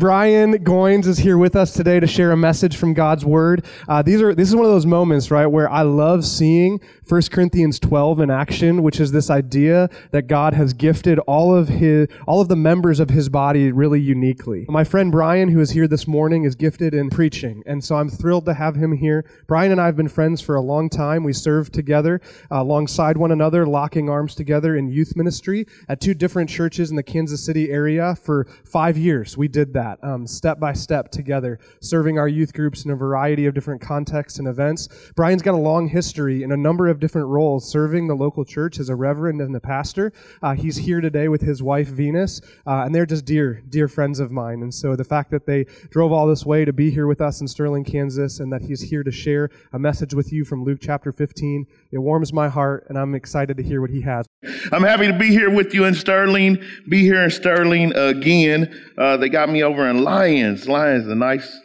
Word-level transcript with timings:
Brian 0.00 0.54
Goins 0.64 1.06
is 1.06 1.18
here 1.18 1.36
with 1.36 1.54
us 1.54 1.74
today 1.74 2.00
to 2.00 2.06
share 2.06 2.32
a 2.32 2.36
message 2.36 2.74
from 2.78 2.94
God's 2.94 3.22
Word. 3.22 3.66
Uh, 3.86 4.00
these 4.00 4.22
are 4.22 4.34
this 4.34 4.48
is 4.48 4.56
one 4.56 4.64
of 4.64 4.70
those 4.70 4.86
moments, 4.86 5.30
right, 5.30 5.44
where 5.44 5.70
I 5.70 5.82
love 5.82 6.24
seeing 6.24 6.80
1 7.06 7.22
Corinthians 7.30 7.78
12 7.78 8.20
in 8.20 8.30
action, 8.30 8.82
which 8.82 8.98
is 8.98 9.12
this 9.12 9.28
idea 9.28 9.90
that 10.12 10.22
God 10.22 10.54
has 10.54 10.72
gifted 10.72 11.18
all 11.18 11.54
of 11.54 11.68
his 11.68 12.08
all 12.26 12.40
of 12.40 12.48
the 12.48 12.56
members 12.56 12.98
of 12.98 13.10
His 13.10 13.28
body 13.28 13.70
really 13.72 14.00
uniquely. 14.00 14.64
My 14.70 14.84
friend 14.84 15.12
Brian, 15.12 15.50
who 15.50 15.60
is 15.60 15.72
here 15.72 15.86
this 15.86 16.06
morning, 16.08 16.44
is 16.44 16.54
gifted 16.54 16.94
in 16.94 17.10
preaching, 17.10 17.62
and 17.66 17.84
so 17.84 17.96
I'm 17.96 18.08
thrilled 18.08 18.46
to 18.46 18.54
have 18.54 18.76
him 18.76 18.92
here. 18.92 19.26
Brian 19.46 19.70
and 19.70 19.82
I 19.82 19.84
have 19.84 19.96
been 19.96 20.08
friends 20.08 20.40
for 20.40 20.54
a 20.54 20.62
long 20.62 20.88
time. 20.88 21.24
We 21.24 21.34
served 21.34 21.74
together 21.74 22.22
uh, 22.50 22.62
alongside 22.62 23.18
one 23.18 23.32
another, 23.32 23.66
locking 23.66 24.08
arms 24.08 24.34
together 24.34 24.74
in 24.74 24.88
youth 24.88 25.14
ministry 25.14 25.66
at 25.90 26.00
two 26.00 26.14
different 26.14 26.48
churches 26.48 26.88
in 26.88 26.96
the 26.96 27.02
Kansas 27.02 27.44
City 27.44 27.70
area 27.70 28.14
for 28.14 28.46
five 28.64 28.96
years. 28.96 29.36
We 29.36 29.48
did 29.48 29.74
that 29.74 29.89
that 29.90 30.06
um, 30.06 30.26
step 30.26 30.58
by 30.60 30.72
step 30.72 31.10
together, 31.10 31.58
serving 31.80 32.18
our 32.18 32.28
youth 32.28 32.52
groups 32.52 32.84
in 32.84 32.90
a 32.90 32.96
variety 32.96 33.46
of 33.46 33.54
different 33.54 33.80
contexts 33.80 34.38
and 34.38 34.48
events. 34.48 34.88
Brian's 35.16 35.42
got 35.42 35.54
a 35.54 35.58
long 35.58 35.88
history 35.88 36.42
in 36.42 36.52
a 36.52 36.56
number 36.56 36.88
of 36.88 37.00
different 37.00 37.28
roles, 37.28 37.68
serving 37.68 38.06
the 38.06 38.14
local 38.14 38.44
church 38.44 38.78
as 38.78 38.88
a 38.88 38.94
reverend 38.94 39.40
and 39.40 39.54
a 39.54 39.60
pastor. 39.60 40.12
Uh, 40.42 40.54
he's 40.54 40.76
here 40.76 41.00
today 41.00 41.28
with 41.28 41.40
his 41.40 41.62
wife, 41.62 41.88
Venus, 41.88 42.40
uh, 42.66 42.82
and 42.84 42.94
they're 42.94 43.06
just 43.06 43.24
dear, 43.24 43.62
dear 43.68 43.88
friends 43.88 44.20
of 44.20 44.30
mine. 44.30 44.62
And 44.62 44.72
so 44.72 44.96
the 44.96 45.04
fact 45.04 45.30
that 45.30 45.46
they 45.46 45.64
drove 45.90 46.12
all 46.12 46.26
this 46.26 46.46
way 46.46 46.64
to 46.64 46.72
be 46.72 46.90
here 46.90 47.06
with 47.06 47.20
us 47.20 47.40
in 47.40 47.48
Sterling, 47.48 47.84
Kansas, 47.84 48.40
and 48.40 48.52
that 48.52 48.62
he's 48.62 48.80
here 48.80 49.02
to 49.02 49.10
share 49.10 49.50
a 49.72 49.78
message 49.78 50.14
with 50.14 50.32
you 50.32 50.44
from 50.44 50.64
Luke 50.64 50.78
chapter 50.80 51.12
15, 51.12 51.66
it 51.92 51.98
warms 51.98 52.32
my 52.32 52.48
heart, 52.48 52.86
and 52.88 52.98
I'm 52.98 53.14
excited 53.14 53.56
to 53.56 53.62
hear 53.62 53.80
what 53.80 53.90
he 53.90 54.02
has. 54.02 54.26
I'm 54.72 54.82
happy 54.82 55.06
to 55.06 55.18
be 55.18 55.28
here 55.28 55.50
with 55.50 55.74
you 55.74 55.84
in 55.84 55.94
Sterling, 55.94 56.62
be 56.88 57.02
here 57.02 57.22
in 57.22 57.30
Sterling 57.30 57.92
again. 57.94 58.92
Uh, 58.96 59.16
they 59.16 59.28
got 59.28 59.48
me 59.48 59.62
over 59.62 59.79
in 59.88 60.02
Lyons. 60.02 60.68
Lyons, 60.68 61.06
a 61.06 61.14
nice 61.14 61.58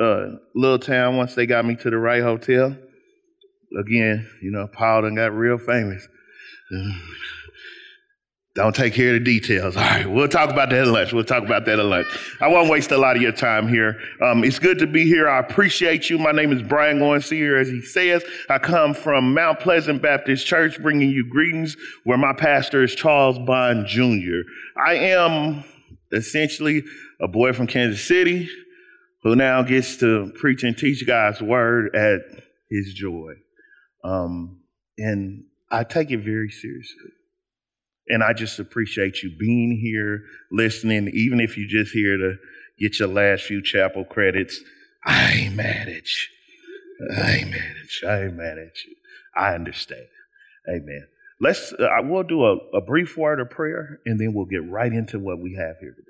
uh, 0.00 0.26
little 0.54 0.78
town 0.78 1.16
once 1.16 1.34
they 1.34 1.46
got 1.46 1.64
me 1.64 1.74
to 1.76 1.90
the 1.90 1.98
right 1.98 2.22
hotel. 2.22 2.76
Again, 3.78 4.28
you 4.42 4.50
know, 4.50 4.66
Paul 4.66 5.02
done 5.02 5.14
got 5.14 5.32
real 5.32 5.58
famous. 5.58 6.06
Don't 8.54 8.74
take 8.74 8.94
care 8.94 9.14
of 9.14 9.20
the 9.20 9.24
details. 9.24 9.76
All 9.76 9.82
right, 9.84 10.10
we'll 10.10 10.26
talk 10.26 10.50
about 10.50 10.70
that 10.70 10.80
at 10.80 10.88
lunch. 10.88 11.12
We'll 11.12 11.22
talk 11.22 11.44
about 11.44 11.64
that 11.66 11.78
at 11.78 11.84
lunch. 11.84 12.08
I 12.40 12.48
won't 12.48 12.68
waste 12.68 12.90
a 12.90 12.98
lot 12.98 13.14
of 13.14 13.22
your 13.22 13.30
time 13.30 13.68
here. 13.68 14.00
Um, 14.20 14.42
it's 14.42 14.58
good 14.58 14.80
to 14.80 14.86
be 14.88 15.04
here. 15.04 15.28
I 15.28 15.38
appreciate 15.38 16.10
you. 16.10 16.18
My 16.18 16.32
name 16.32 16.52
is 16.52 16.60
Brian 16.62 16.98
Goinseer. 16.98 17.60
As 17.60 17.68
he 17.68 17.80
says, 17.80 18.24
I 18.50 18.58
come 18.58 18.94
from 18.94 19.32
Mount 19.32 19.60
Pleasant 19.60 20.02
Baptist 20.02 20.44
Church, 20.44 20.82
bringing 20.82 21.10
you 21.10 21.28
greetings, 21.30 21.76
where 22.02 22.18
my 22.18 22.32
pastor 22.32 22.82
is 22.82 22.96
Charles 22.96 23.38
Bond 23.38 23.86
Jr. 23.86 24.40
I 24.84 24.94
am 24.94 25.62
essentially 26.10 26.82
a 27.20 27.28
boy 27.28 27.52
from 27.52 27.66
Kansas 27.66 28.06
City 28.06 28.48
who 29.22 29.34
now 29.34 29.62
gets 29.62 29.96
to 29.98 30.32
preach 30.36 30.62
and 30.62 30.76
teach 30.76 31.06
God's 31.06 31.42
word 31.42 31.94
at 31.94 32.20
his 32.70 32.94
joy. 32.94 33.32
Um, 34.04 34.60
and 34.96 35.44
I 35.70 35.84
take 35.84 36.10
it 36.10 36.18
very 36.18 36.50
seriously. 36.50 37.10
And 38.08 38.22
I 38.22 38.32
just 38.32 38.58
appreciate 38.58 39.22
you 39.22 39.36
being 39.38 39.78
here, 39.82 40.22
listening, 40.50 41.08
even 41.08 41.40
if 41.40 41.58
you're 41.58 41.68
just 41.68 41.92
here 41.92 42.16
to 42.16 42.36
get 42.78 42.98
your 42.98 43.08
last 43.08 43.42
few 43.42 43.62
chapel 43.62 44.04
credits. 44.04 44.60
I 45.04 45.32
ain't 45.32 45.56
mad 45.56 45.88
at 45.88 46.04
you. 46.06 47.16
I 47.16 47.32
ain't 47.32 47.50
mad 47.50 47.74
at 47.82 48.02
you. 48.02 48.08
I 48.08 48.22
ain't 48.24 48.36
mad 48.36 48.58
at 48.58 48.84
you. 48.86 48.94
I 49.36 49.54
understand. 49.54 50.06
Amen. 50.68 51.06
Let's, 51.40 51.72
uh, 51.72 51.88
we'll 52.02 52.24
do 52.24 52.44
a, 52.44 52.56
a 52.74 52.80
brief 52.80 53.16
word 53.16 53.40
of 53.40 53.50
prayer 53.50 54.00
and 54.06 54.18
then 54.18 54.32
we'll 54.34 54.46
get 54.46 54.68
right 54.68 54.92
into 54.92 55.18
what 55.18 55.38
we 55.38 55.54
have 55.54 55.76
here 55.80 55.94
today. 55.94 56.07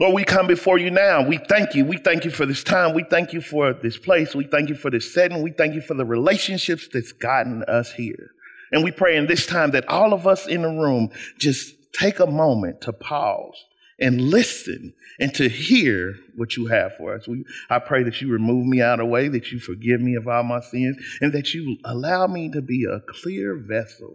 Lord, 0.00 0.14
we 0.14 0.24
come 0.24 0.46
before 0.46 0.78
you 0.78 0.90
now. 0.90 1.22
We 1.22 1.36
thank 1.36 1.74
you. 1.74 1.84
We 1.84 1.98
thank 1.98 2.24
you 2.24 2.30
for 2.30 2.46
this 2.46 2.64
time. 2.64 2.94
We 2.94 3.04
thank 3.04 3.34
you 3.34 3.42
for 3.42 3.74
this 3.74 3.98
place. 3.98 4.34
We 4.34 4.44
thank 4.44 4.70
you 4.70 4.74
for 4.74 4.90
this 4.90 5.12
setting. 5.12 5.42
We 5.42 5.52
thank 5.52 5.74
you 5.74 5.82
for 5.82 5.92
the 5.92 6.06
relationships 6.06 6.88
that's 6.90 7.12
gotten 7.12 7.62
us 7.64 7.92
here. 7.92 8.30
And 8.72 8.82
we 8.82 8.92
pray 8.92 9.18
in 9.18 9.26
this 9.26 9.44
time 9.44 9.72
that 9.72 9.86
all 9.88 10.14
of 10.14 10.26
us 10.26 10.46
in 10.46 10.62
the 10.62 10.68
room 10.68 11.10
just 11.38 11.74
take 11.92 12.18
a 12.18 12.26
moment 12.26 12.80
to 12.82 12.94
pause 12.94 13.62
and 13.98 14.22
listen 14.22 14.94
and 15.18 15.34
to 15.34 15.50
hear 15.50 16.14
what 16.34 16.56
you 16.56 16.68
have 16.68 16.96
for 16.96 17.14
us. 17.14 17.28
We, 17.28 17.44
I 17.68 17.78
pray 17.78 18.02
that 18.04 18.22
you 18.22 18.32
remove 18.32 18.64
me 18.64 18.80
out 18.80 19.00
of 19.00 19.06
the 19.06 19.10
way, 19.10 19.28
that 19.28 19.52
you 19.52 19.60
forgive 19.60 20.00
me 20.00 20.14
of 20.14 20.26
all 20.26 20.44
my 20.44 20.60
sins, 20.60 20.96
and 21.20 21.34
that 21.34 21.52
you 21.52 21.76
allow 21.84 22.26
me 22.26 22.50
to 22.52 22.62
be 22.62 22.86
a 22.90 23.00
clear 23.00 23.54
vessel 23.54 24.14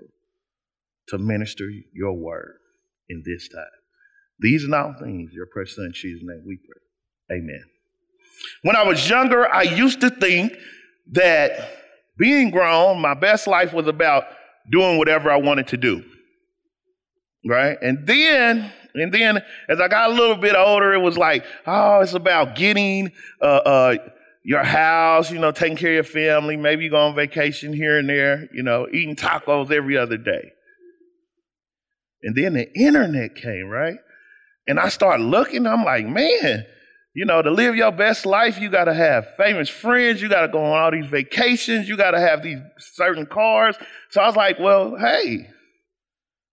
to 1.09 1.19
minister 1.19 1.69
your 1.93 2.13
word 2.13 2.55
in 3.07 3.21
this 3.23 3.47
time. 3.49 3.65
These 4.39 4.63
and 4.65 4.73
all 4.73 4.93
things, 4.99 5.31
your 5.33 5.45
precious 5.45 5.75
son, 5.75 5.91
Jesus' 5.93 6.21
name, 6.23 6.43
we 6.45 6.57
pray. 6.57 7.37
Amen. 7.37 7.63
When 8.63 8.75
I 8.75 8.83
was 8.83 9.09
younger, 9.09 9.51
I 9.53 9.63
used 9.63 10.01
to 10.01 10.09
think 10.09 10.53
that 11.11 11.77
being 12.17 12.51
grown, 12.51 12.99
my 13.01 13.13
best 13.13 13.47
life 13.47 13.73
was 13.73 13.87
about 13.87 14.25
doing 14.71 14.97
whatever 14.97 15.31
I 15.31 15.37
wanted 15.37 15.67
to 15.69 15.77
do. 15.77 16.03
Right? 17.47 17.77
And 17.81 18.07
then, 18.07 18.71
and 18.95 19.13
then 19.13 19.41
as 19.69 19.79
I 19.79 19.87
got 19.87 20.09
a 20.09 20.13
little 20.13 20.35
bit 20.35 20.55
older, 20.55 20.93
it 20.93 20.99
was 20.99 21.17
like, 21.17 21.45
oh, 21.67 22.01
it's 22.01 22.13
about 22.13 22.55
getting 22.55 23.11
uh, 23.41 23.45
uh, 23.45 23.95
your 24.43 24.63
house, 24.63 25.31
you 25.31 25.39
know, 25.39 25.51
taking 25.51 25.77
care 25.77 25.91
of 25.91 25.95
your 25.95 26.03
family. 26.03 26.57
Maybe 26.57 26.85
you 26.85 26.89
go 26.89 26.97
on 26.97 27.15
vacation 27.15 27.71
here 27.71 27.99
and 27.99 28.09
there, 28.09 28.49
you 28.53 28.63
know, 28.63 28.87
eating 28.91 29.15
tacos 29.15 29.71
every 29.71 29.97
other 29.97 30.17
day. 30.17 30.51
And 32.23 32.35
then 32.35 32.53
the 32.53 32.73
internet 32.73 33.35
came, 33.35 33.67
right? 33.67 33.97
And 34.67 34.79
I 34.79 34.89
start 34.89 35.19
looking, 35.21 35.67
I'm 35.67 35.83
like, 35.83 36.05
man, 36.07 36.65
you 37.13 37.25
know, 37.25 37.41
to 37.41 37.51
live 37.51 37.75
your 37.75 37.91
best 37.91 38.25
life, 38.25 38.59
you 38.59 38.69
got 38.69 38.85
to 38.85 38.93
have 38.93 39.35
famous 39.37 39.69
friends. 39.69 40.21
You 40.21 40.27
got 40.27 40.41
to 40.41 40.47
go 40.47 40.63
on 40.63 40.77
all 40.77 40.91
these 40.91 41.09
vacations. 41.09 41.87
You 41.87 41.95
got 41.95 42.11
to 42.11 42.19
have 42.19 42.43
these 42.43 42.59
certain 42.77 43.25
cars. 43.25 43.77
So 44.09 44.21
I 44.21 44.27
was 44.27 44.35
like, 44.35 44.59
well, 44.59 44.97
hey, 44.97 45.47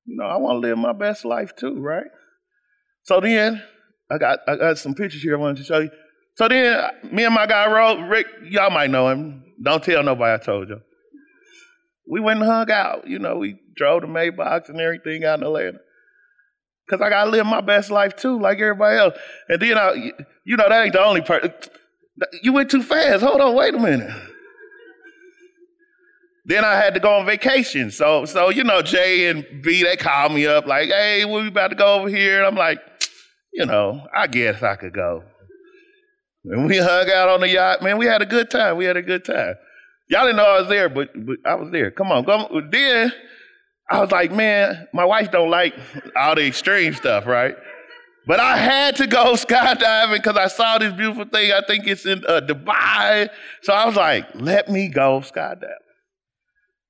you 0.05 0.17
know, 0.17 0.25
I 0.25 0.37
want 0.37 0.57
to 0.57 0.69
live 0.69 0.79
my 0.79 0.93
best 0.93 1.25
life 1.25 1.57
too, 1.57 1.81
right? 1.81 2.07
So 3.05 3.21
then 3.21 3.63
I 4.11 4.19
got 4.19 4.39
I 4.47 4.57
got 4.57 4.79
some 4.79 4.95
pictures 4.95 5.23
here 5.23 5.37
I 5.37 5.41
wanted 5.41 5.59
to 5.59 5.65
show 5.65 5.81
you. 5.81 5.91
So 6.37 6.49
then 6.49 6.91
me 7.11 7.25
and 7.25 7.35
my 7.35 7.47
guy 7.47 7.65
Rick, 7.65 8.27
y'all 8.45 8.71
might 8.71 8.91
know 8.91 9.09
him. 9.09 9.45
Don't 9.63 9.83
tell 9.83 10.03
nobody 10.03 10.41
I 10.41 10.45
told 10.45 10.69
you. 10.69 10.81
We 12.09 12.21
went 12.21 12.41
and 12.41 12.49
hung 12.49 12.71
out. 12.71 13.07
You 13.07 13.19
know, 13.19 13.39
we 13.39 13.59
drove 13.77 14.03
the 14.03 14.09
Maybach 14.09 14.69
and 14.69 14.81
everything 14.81 15.25
out 15.25 15.39
in 15.39 15.45
Atlanta. 15.45 15.79
Cause 16.93 17.01
I 17.01 17.09
gotta 17.09 17.31
live 17.31 17.47
my 17.47 17.63
best 17.63 17.91
life 17.91 18.17
too, 18.17 18.39
like 18.39 18.59
everybody 18.59 18.99
else. 18.99 19.15
And 19.49 19.63
then 19.63 19.79
I, 19.79 20.13
you 20.45 20.59
know, 20.59 20.69
that 20.69 20.85
ain't 20.85 20.93
the 20.93 21.03
only 21.03 21.23
part. 21.23 21.71
You 22.43 22.53
went 22.53 22.71
too 22.71 22.83
fast. 22.83 23.23
Hold 23.23 23.41
on, 23.41 23.55
wait 23.55 23.75
a 23.75 23.79
minute. 23.79 24.11
Then 26.45 26.67
I 26.67 26.75
had 26.75 26.93
to 26.93 27.01
go 27.01 27.15
on 27.15 27.25
vacation. 27.25 27.91
So, 27.91 28.27
so 28.27 28.51
you 28.51 28.63
know, 28.63 28.83
Jay 28.83 29.31
and 29.31 29.47
B, 29.63 29.83
they 29.83 29.97
called 29.97 30.33
me 30.33 30.47
up 30.47 30.67
like, 30.67 30.91
"Hey, 30.91 31.25
we 31.25 31.49
about 31.49 31.69
to 31.69 31.77
go 31.77 31.95
over 31.95 32.11
here." 32.11 32.41
And 32.41 32.47
I'm 32.47 32.57
like, 32.57 32.79
you 33.55 33.65
know, 33.65 34.07
I 34.15 34.27
guess 34.27 34.63
I 34.63 34.77
could 34.77 34.93
go. 34.93 35.25
And 36.45 36.67
we 36.67 36.77
hung 36.77 37.11
out 37.11 37.31
on 37.31 37.41
the 37.41 37.49
yacht. 37.49 37.81
Man, 37.81 37.97
we 37.97 38.05
had 38.05 38.21
a 38.21 38.27
good 38.27 38.51
time. 38.51 38.77
We 38.77 38.85
had 38.85 38.99
a 38.99 39.03
good 39.03 39.25
time. 39.25 39.55
Y'all 40.11 40.27
didn't 40.27 40.37
know 40.37 40.45
I 40.45 40.61
was 40.61 40.69
there, 40.69 40.91
but, 40.91 41.09
but 41.15 41.39
I 41.47 41.55
was 41.55 41.71
there. 41.73 41.91
Come 41.91 42.13
on, 42.13 42.27
come. 42.27 42.69
Then 42.71 43.11
I 43.93 44.01
was 44.01 44.11
like, 44.11 44.33
man, 44.33 44.89
my 44.95 45.05
wife 45.05 45.31
don't 45.31 45.51
like 45.51 45.75
all 46.17 46.35
the 46.35 46.47
extreme 46.47 46.95
stuff, 46.95 47.27
right? 47.27 47.55
But 48.27 48.41
I 48.41 48.57
had 48.57 48.97
to 48.97 49.07
go 49.07 49.33
skydiving 49.35 50.15
because 50.15 50.39
I 50.39 50.49
saw 50.49 50.79
this 50.79 50.95
beautiful 50.95 51.27
thing. 51.27 51.53
I 51.53 51.61
think 51.67 51.87
it's 51.87 52.07
in 52.07 52.25
uh, 52.27 52.41
Dubai. 52.41 53.29
So 53.61 53.75
I 53.75 53.85
was 53.85 53.95
like, 53.95 54.29
let 54.35 54.71
me 54.71 54.89
go 54.89 55.21
skydiving. 55.21 55.69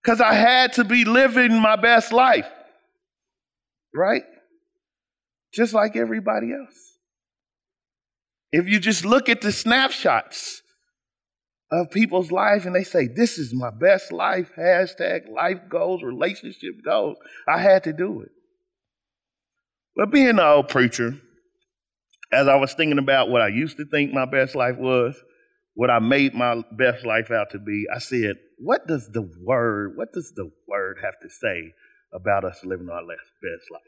Because 0.00 0.20
I 0.20 0.34
had 0.34 0.74
to 0.74 0.84
be 0.84 1.04
living 1.04 1.60
my 1.60 1.74
best 1.74 2.12
life, 2.12 2.48
right? 3.92 4.22
Just 5.52 5.74
like 5.74 5.96
everybody 5.96 6.52
else. 6.52 6.98
If 8.52 8.69
you 8.69 8.78
just 8.78 9.05
look 9.05 9.28
at 9.28 9.40
the 9.40 9.50
snapshots, 9.50 10.62
of 11.72 11.90
people's 11.90 12.30
life 12.30 12.66
and 12.66 12.76
they 12.76 12.84
say, 12.84 13.08
This 13.08 13.38
is 13.38 13.54
my 13.54 13.70
best 13.70 14.12
life, 14.12 14.52
hashtag 14.56 15.30
life 15.30 15.58
goals, 15.70 16.02
relationship 16.02 16.84
goals. 16.84 17.16
I 17.48 17.58
had 17.58 17.84
to 17.84 17.94
do 17.94 18.20
it. 18.20 18.30
But 19.96 20.10
being 20.10 20.28
an 20.28 20.40
old 20.40 20.69
preacher, 20.69 21.19
as 22.30 22.46
I 22.46 22.56
was 22.56 22.74
thinking 22.74 22.98
about 22.98 23.30
what 23.30 23.40
I 23.40 23.48
used 23.48 23.78
to 23.78 23.86
think 23.86 24.12
my 24.12 24.26
best 24.26 24.54
life 24.54 24.76
was, 24.76 25.16
what 25.74 25.90
I 25.90 25.98
made 25.98 26.34
my 26.34 26.62
best 26.72 27.06
life 27.06 27.30
out 27.30 27.50
to 27.50 27.58
be, 27.58 27.86
I 27.94 27.98
said, 27.98 28.36
What 28.58 28.86
does 28.86 29.08
the 29.10 29.28
word, 29.42 29.96
what 29.96 30.12
does 30.12 30.32
the 30.36 30.50
word 30.69 30.98
have 31.02 31.19
to 31.22 31.30
say 31.30 31.72
about 32.12 32.44
us 32.44 32.62
living 32.64 32.90
our 32.90 33.00
best 33.00 33.70
life? 33.70 33.82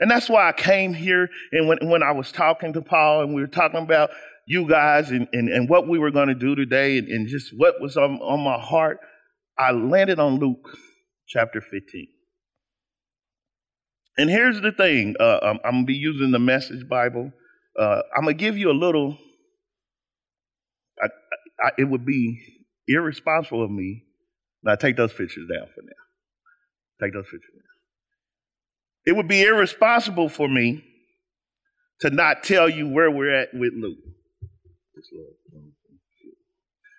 And 0.00 0.10
that's 0.10 0.30
why 0.30 0.48
I 0.48 0.52
came 0.52 0.94
here. 0.94 1.28
And 1.52 1.68
when, 1.68 1.90
when 1.90 2.02
I 2.02 2.12
was 2.12 2.32
talking 2.32 2.72
to 2.72 2.82
Paul 2.82 3.22
and 3.22 3.34
we 3.34 3.42
were 3.42 3.48
talking 3.48 3.82
about 3.82 4.10
you 4.48 4.66
guys 4.66 5.10
and, 5.10 5.28
and, 5.34 5.50
and 5.50 5.68
what 5.68 5.86
we 5.86 5.98
were 5.98 6.10
going 6.10 6.28
to 6.28 6.34
do 6.34 6.54
today 6.54 6.96
and, 6.96 7.06
and 7.08 7.28
just 7.28 7.52
what 7.54 7.74
was 7.82 7.98
on, 7.98 8.18
on 8.22 8.40
my 8.40 8.58
heart, 8.58 8.98
I 9.58 9.72
landed 9.72 10.18
on 10.18 10.38
Luke 10.38 10.70
chapter 11.26 11.60
15. 11.60 12.08
And 14.16 14.30
here's 14.30 14.58
the 14.62 14.72
thing 14.72 15.16
uh, 15.20 15.38
I'm, 15.42 15.58
I'm 15.62 15.72
going 15.72 15.82
to 15.82 15.86
be 15.86 15.94
using 15.94 16.30
the 16.30 16.38
Message 16.38 16.88
Bible. 16.88 17.30
Uh, 17.78 18.00
I'm 18.16 18.24
going 18.24 18.38
to 18.38 18.42
give 18.42 18.56
you 18.56 18.70
a 18.70 18.72
little, 18.72 19.18
I, 21.00 21.08
I, 21.62 21.70
it 21.76 21.84
would 21.84 22.06
be 22.06 22.40
irresponsible 22.88 23.62
of 23.62 23.70
me. 23.70 24.04
Now, 24.62 24.76
take 24.76 24.96
those 24.96 25.12
pictures 25.12 25.46
down 25.54 25.68
for 25.74 25.82
now. 25.82 27.04
Take 27.04 27.12
those 27.12 27.26
pictures 27.26 27.52
down. 27.52 27.62
It 29.04 29.16
would 29.16 29.28
be 29.28 29.42
irresponsible 29.42 30.30
for 30.30 30.48
me 30.48 30.84
to 32.00 32.08
not 32.08 32.42
tell 32.44 32.68
you 32.68 32.88
where 32.88 33.10
we're 33.10 33.34
at 33.34 33.50
with 33.52 33.74
Luke. 33.74 33.98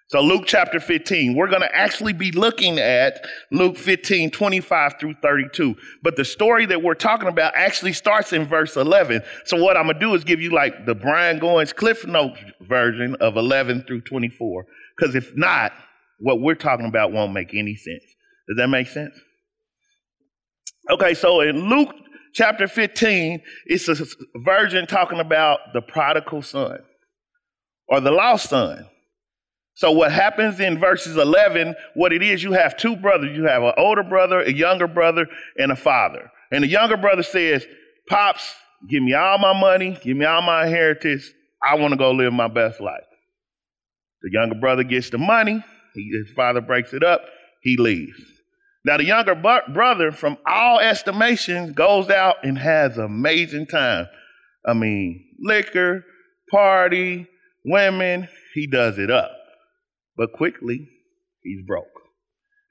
So, 0.10 0.22
Luke 0.22 0.46
chapter 0.48 0.80
15, 0.80 1.36
we're 1.36 1.50
going 1.50 1.62
to 1.62 1.76
actually 1.76 2.14
be 2.14 2.32
looking 2.32 2.80
at 2.80 3.24
Luke 3.52 3.78
15, 3.78 4.32
25 4.32 4.96
through 5.00 5.14
32. 5.22 5.76
But 6.02 6.16
the 6.16 6.26
story 6.26 6.66
that 6.66 6.82
we're 6.82 6.96
talking 6.96 7.28
about 7.28 7.54
actually 7.56 7.94
starts 7.94 8.34
in 8.34 8.48
verse 8.48 8.76
11. 8.76 9.22
So, 9.46 9.62
what 9.62 9.78
I'm 9.78 9.86
going 9.86 10.00
to 10.00 10.00
do 10.00 10.16
is 10.16 10.24
give 10.24 10.42
you 10.42 10.50
like 10.50 10.88
the 10.88 10.96
Brian 10.96 11.40
Goins 11.40 11.76
Cliff 11.76 12.08
Notes 12.08 12.40
version 12.62 13.18
of 13.22 13.38
11 13.38 13.84
through 13.84 14.02
24. 14.02 14.66
Because 14.98 15.14
if 15.14 15.32
not, 15.38 15.74
what 16.18 16.42
we're 16.42 16.56
talking 16.56 16.88
about 16.88 17.12
won't 17.12 17.32
make 17.32 17.54
any 17.54 17.76
sense. 17.76 18.04
Does 18.48 18.58
that 18.58 18.68
make 18.68 18.88
sense? 18.88 19.14
Okay, 20.90 21.14
so 21.14 21.42
in 21.42 21.70
Luke 21.70 21.94
chapter 22.34 22.68
15, 22.68 23.44
it's 23.68 23.88
a 23.88 24.08
virgin 24.40 24.88
talking 24.88 25.20
about 25.20 25.60
the 25.72 25.82
prodigal 25.84 26.42
son 26.42 26.80
or 27.90 28.00
the 28.00 28.12
lost 28.12 28.50
son. 28.50 28.88
So 29.74 29.92
what 29.92 30.12
happens 30.12 30.60
in 30.60 30.78
verses 30.78 31.16
11, 31.16 31.74
what 31.94 32.12
it 32.12 32.22
is, 32.22 32.44
you 32.44 32.52
have 32.52 32.76
two 32.76 32.96
brothers. 32.98 33.36
You 33.36 33.46
have 33.46 33.64
an 33.64 33.74
older 33.78 34.04
brother, 34.04 34.42
a 34.42 34.52
younger 34.52 34.88
brother, 34.88 35.26
and 35.58 35.72
a 35.72 35.76
father. 35.76 36.30
And 36.52 36.64
the 36.64 36.68
younger 36.68 36.98
brother 36.98 37.24
says, 37.24 37.66
Pops, 38.10 38.54
give 38.90 39.02
me 39.02 39.14
all 39.14 39.38
my 39.38 39.58
money, 39.58 39.98
give 40.04 40.18
me 40.18 40.26
all 40.26 40.42
my 40.42 40.66
inheritance. 40.66 41.30
I 41.64 41.76
want 41.76 41.92
to 41.92 41.98
go 41.98 42.12
live 42.12 42.34
my 42.34 42.48
best 42.48 42.82
life. 42.82 43.04
The 44.22 44.32
younger 44.34 44.56
brother 44.56 44.84
gets 44.84 45.10
the 45.10 45.18
money. 45.18 45.64
His 45.96 46.30
father 46.36 46.62
breaks 46.62 46.94
it 46.94 47.04
up. 47.04 47.22
He 47.62 47.78
leaves. 47.78 48.20
Now, 48.86 48.98
the 48.98 49.06
younger 49.06 49.36
brother, 49.36 50.12
from 50.12 50.38
all 50.46 50.80
estimations, 50.80 51.74
goes 51.74 52.10
out 52.10 52.38
and 52.44 52.58
has 52.58 52.98
an 52.98 53.06
amazing 53.06 53.68
time. 53.68 54.08
I 54.66 54.74
mean, 54.74 55.26
liquor, 55.40 56.04
party, 56.52 57.28
women, 57.70 58.28
he 58.54 58.68
does 58.68 58.98
it 58.98 59.12
up. 59.12 59.32
But 60.18 60.34
quickly, 60.34 60.88
he's 61.44 61.66
broke. 61.66 61.86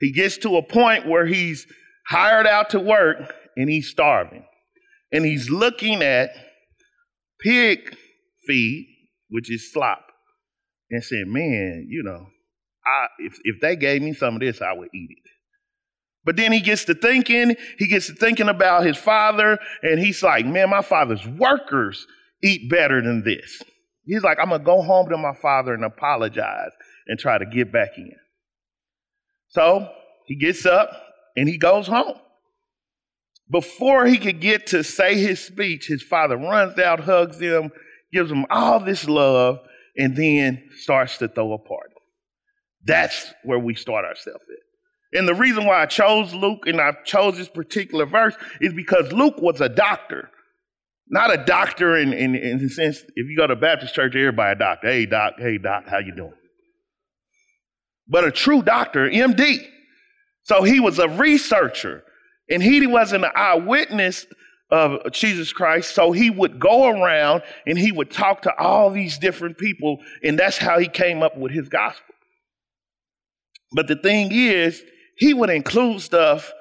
He 0.00 0.12
gets 0.12 0.38
to 0.38 0.56
a 0.56 0.62
point 0.62 1.06
where 1.08 1.26
he's 1.26 1.66
hired 2.08 2.46
out 2.46 2.70
to 2.70 2.80
work 2.80 3.32
and 3.56 3.68
he's 3.68 3.88
starving. 3.88 4.44
And 5.12 5.24
he's 5.24 5.50
looking 5.50 6.02
at 6.02 6.30
pig 7.40 7.96
feed, 8.46 8.86
which 9.30 9.50
is 9.50 9.72
slop, 9.72 10.04
and 10.90 11.02
saying, 11.02 11.32
man, 11.32 11.86
you 11.88 12.02
know, 12.02 12.26
I, 12.86 13.06
if, 13.18 13.38
if 13.44 13.60
they 13.60 13.76
gave 13.76 14.02
me 14.02 14.12
some 14.12 14.34
of 14.34 14.40
this, 14.40 14.60
I 14.60 14.72
would 14.72 14.88
eat 14.94 15.08
it. 15.10 15.30
But 16.24 16.36
then 16.36 16.52
he 16.52 16.60
gets 16.60 16.84
to 16.84 16.94
thinking, 16.94 17.56
he 17.78 17.88
gets 17.88 18.08
to 18.08 18.12
thinking 18.12 18.48
about 18.48 18.84
his 18.84 18.98
father, 18.98 19.58
and 19.82 19.98
he's 19.98 20.22
like, 20.22 20.44
man, 20.44 20.68
my 20.68 20.82
father's 20.82 21.26
workers 21.26 22.06
eat 22.42 22.70
better 22.70 23.00
than 23.00 23.24
this. 23.24 23.62
He's 24.08 24.22
like, 24.22 24.38
I'm 24.40 24.48
going 24.48 24.62
to 24.62 24.64
go 24.64 24.80
home 24.80 25.10
to 25.10 25.18
my 25.18 25.34
father 25.34 25.74
and 25.74 25.84
apologize 25.84 26.70
and 27.06 27.18
try 27.18 27.36
to 27.36 27.44
get 27.44 27.70
back 27.70 27.90
in. 27.98 28.16
So 29.48 29.86
he 30.26 30.34
gets 30.34 30.64
up 30.64 30.90
and 31.36 31.46
he 31.46 31.58
goes 31.58 31.86
home. 31.86 32.16
Before 33.50 34.06
he 34.06 34.16
could 34.16 34.40
get 34.40 34.68
to 34.68 34.82
say 34.82 35.16
his 35.18 35.44
speech, 35.44 35.86
his 35.86 36.02
father 36.02 36.38
runs 36.38 36.78
out, 36.78 37.00
hugs 37.00 37.38
him, 37.38 37.70
gives 38.10 38.30
him 38.30 38.46
all 38.48 38.80
this 38.80 39.06
love, 39.06 39.58
and 39.94 40.16
then 40.16 40.64
starts 40.78 41.18
to 41.18 41.28
throw 41.28 41.52
a 41.52 41.58
party. 41.58 41.94
That's 42.84 43.34
where 43.44 43.58
we 43.58 43.74
start 43.74 44.06
ourselves 44.06 44.44
at. 44.50 45.18
And 45.18 45.28
the 45.28 45.34
reason 45.34 45.66
why 45.66 45.82
I 45.82 45.86
chose 45.86 46.32
Luke 46.32 46.66
and 46.66 46.80
I 46.80 46.92
chose 47.04 47.36
this 47.36 47.48
particular 47.48 48.06
verse 48.06 48.36
is 48.62 48.72
because 48.72 49.12
Luke 49.12 49.36
was 49.38 49.60
a 49.60 49.68
doctor. 49.68 50.30
Not 51.10 51.32
a 51.32 51.42
doctor 51.42 51.96
in, 51.96 52.12
in, 52.12 52.34
in 52.34 52.58
the 52.58 52.68
sense, 52.68 52.98
if 53.14 53.28
you 53.28 53.36
go 53.36 53.46
to 53.46 53.56
Baptist 53.56 53.94
church, 53.94 54.14
everybody 54.14 54.52
a 54.52 54.58
doctor. 54.58 54.88
Hey, 54.88 55.06
doc, 55.06 55.34
hey, 55.38 55.58
doc, 55.58 55.84
how 55.88 55.98
you 55.98 56.14
doing? 56.14 56.34
But 58.06 58.24
a 58.24 58.30
true 58.30 58.62
doctor, 58.62 59.08
MD. 59.08 59.66
So 60.44 60.62
he 60.62 60.80
was 60.80 60.98
a 60.98 61.08
researcher. 61.08 62.04
And 62.50 62.62
he 62.62 62.86
wasn't 62.86 63.24
an 63.24 63.32
eyewitness 63.34 64.26
of 64.70 65.12
Jesus 65.12 65.52
Christ. 65.52 65.94
So 65.94 66.12
he 66.12 66.30
would 66.30 66.58
go 66.58 66.88
around 66.88 67.42
and 67.66 67.78
he 67.78 67.92
would 67.92 68.10
talk 68.10 68.42
to 68.42 68.58
all 68.58 68.90
these 68.90 69.18
different 69.18 69.58
people. 69.58 69.98
And 70.22 70.38
that's 70.38 70.58
how 70.58 70.78
he 70.78 70.88
came 70.88 71.22
up 71.22 71.36
with 71.36 71.52
his 71.52 71.68
gospel. 71.68 72.14
But 73.72 73.86
the 73.86 73.96
thing 73.96 74.30
is, 74.32 74.82
he 75.16 75.34
would 75.34 75.50
include 75.50 76.00
stuff 76.00 76.52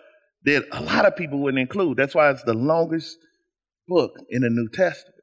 that 0.44 0.66
a 0.72 0.82
lot 0.82 1.06
of 1.06 1.16
people 1.16 1.40
wouldn't 1.40 1.62
include. 1.62 1.98
That's 1.98 2.16
why 2.16 2.30
it's 2.32 2.44
the 2.44 2.54
longest 2.54 3.18
book 3.88 4.12
in 4.30 4.42
the 4.42 4.50
New 4.50 4.70
Testament. 4.70 5.16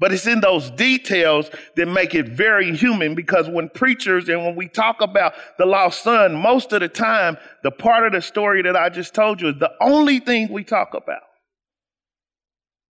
But 0.00 0.14
it's 0.14 0.26
in 0.26 0.40
those 0.40 0.70
details 0.70 1.50
that 1.76 1.86
make 1.86 2.14
it 2.14 2.28
very 2.28 2.74
human 2.74 3.14
because 3.14 3.50
when 3.50 3.68
preachers 3.68 4.30
and 4.30 4.42
when 4.42 4.56
we 4.56 4.66
talk 4.66 5.02
about 5.02 5.34
the 5.58 5.66
lost 5.66 6.02
son, 6.02 6.34
most 6.34 6.72
of 6.72 6.80
the 6.80 6.88
time, 6.88 7.36
the 7.62 7.70
part 7.70 8.06
of 8.06 8.12
the 8.12 8.22
story 8.22 8.62
that 8.62 8.76
I 8.76 8.88
just 8.88 9.14
told 9.14 9.42
you 9.42 9.48
is 9.48 9.58
the 9.60 9.72
only 9.82 10.18
thing 10.18 10.50
we 10.50 10.64
talk 10.64 10.94
about. 10.94 11.20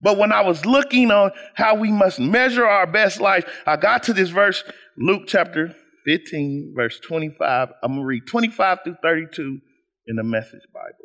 But 0.00 0.18
when 0.18 0.30
I 0.30 0.42
was 0.42 0.64
looking 0.64 1.10
on 1.10 1.32
how 1.54 1.74
we 1.74 1.90
must 1.90 2.20
measure 2.20 2.64
our 2.64 2.86
best 2.86 3.20
life, 3.20 3.44
I 3.66 3.76
got 3.76 4.04
to 4.04 4.12
this 4.12 4.30
verse, 4.30 4.62
Luke 4.96 5.24
chapter 5.26 5.74
15, 6.06 6.74
verse 6.76 6.98
25. 7.00 7.68
I'm 7.82 7.90
going 7.90 8.00
to 8.00 8.06
read 8.06 8.26
25 8.26 8.78
through 8.84 8.96
32 9.02 9.58
in 10.06 10.16
the 10.16 10.22
Message 10.22 10.62
Bible. 10.72 10.99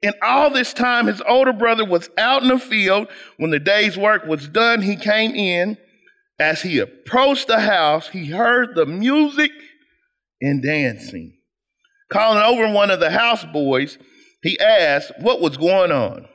In 0.00 0.12
all 0.22 0.50
this 0.50 0.72
time, 0.72 1.06
his 1.06 1.20
older 1.22 1.52
brother 1.52 1.84
was 1.84 2.08
out 2.16 2.42
in 2.42 2.48
the 2.48 2.58
field. 2.58 3.08
When 3.36 3.50
the 3.50 3.58
day's 3.58 3.96
work 3.96 4.26
was 4.26 4.48
done, 4.48 4.82
he 4.82 4.96
came 4.96 5.34
in. 5.34 5.76
As 6.38 6.62
he 6.62 6.78
approached 6.78 7.48
the 7.48 7.60
house, 7.60 8.08
he 8.08 8.26
heard 8.26 8.74
the 8.74 8.86
music 8.86 9.50
and 10.40 10.62
dancing. 10.62 11.36
Calling 12.10 12.42
over 12.42 12.72
one 12.72 12.90
of 12.90 13.00
the 13.00 13.08
houseboys, 13.08 13.98
he 14.42 14.58
asked 14.60 15.12
what 15.18 15.40
was 15.40 15.56
going 15.56 15.90
on. 15.90 16.26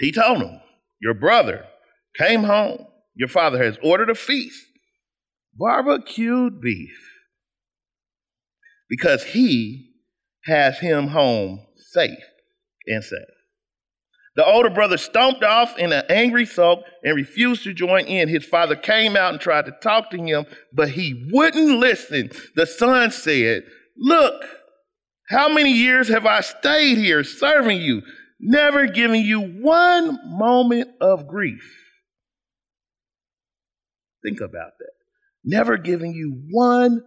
He 0.00 0.10
told 0.10 0.42
him, 0.42 0.60
Your 1.00 1.14
brother 1.14 1.66
came 2.18 2.42
home. 2.42 2.86
Your 3.14 3.28
father 3.28 3.62
has 3.62 3.78
ordered 3.82 4.10
a 4.10 4.14
feast, 4.14 4.66
barbecued 5.54 6.60
beef 6.60 7.12
because 8.92 9.24
he 9.24 9.88
has 10.44 10.78
him 10.78 11.08
home 11.08 11.64
safe 11.76 12.24
and 12.86 13.02
safe. 13.02 13.18
The 14.34 14.44
older 14.46 14.70
brother 14.70 14.96
stomped 14.96 15.44
off 15.44 15.78
in 15.78 15.92
an 15.92 16.04
angry 16.08 16.46
sulk 16.46 16.84
and 17.04 17.14
refused 17.14 17.64
to 17.64 17.74
join 17.74 18.06
in. 18.06 18.28
His 18.28 18.46
father 18.46 18.76
came 18.76 19.14
out 19.14 19.32
and 19.32 19.40
tried 19.40 19.66
to 19.66 19.72
talk 19.82 20.10
to 20.10 20.16
him, 20.16 20.46
but 20.72 20.90
he 20.90 21.28
wouldn't 21.30 21.78
listen. 21.78 22.30
The 22.56 22.66
son 22.66 23.10
said, 23.10 23.64
Look, 23.96 24.42
how 25.28 25.52
many 25.52 25.72
years 25.72 26.08
have 26.08 26.24
I 26.24 26.40
stayed 26.40 26.96
here 26.96 27.24
serving 27.24 27.82
you, 27.82 28.02
never 28.40 28.86
giving 28.86 29.22
you 29.22 29.40
one 29.40 30.18
moment 30.24 30.88
of 31.00 31.28
grief? 31.28 31.78
Think 34.24 34.40
about 34.40 34.72
that. 34.78 34.92
Never 35.44 35.76
giving 35.76 36.12
you 36.12 36.42
one 36.50 37.02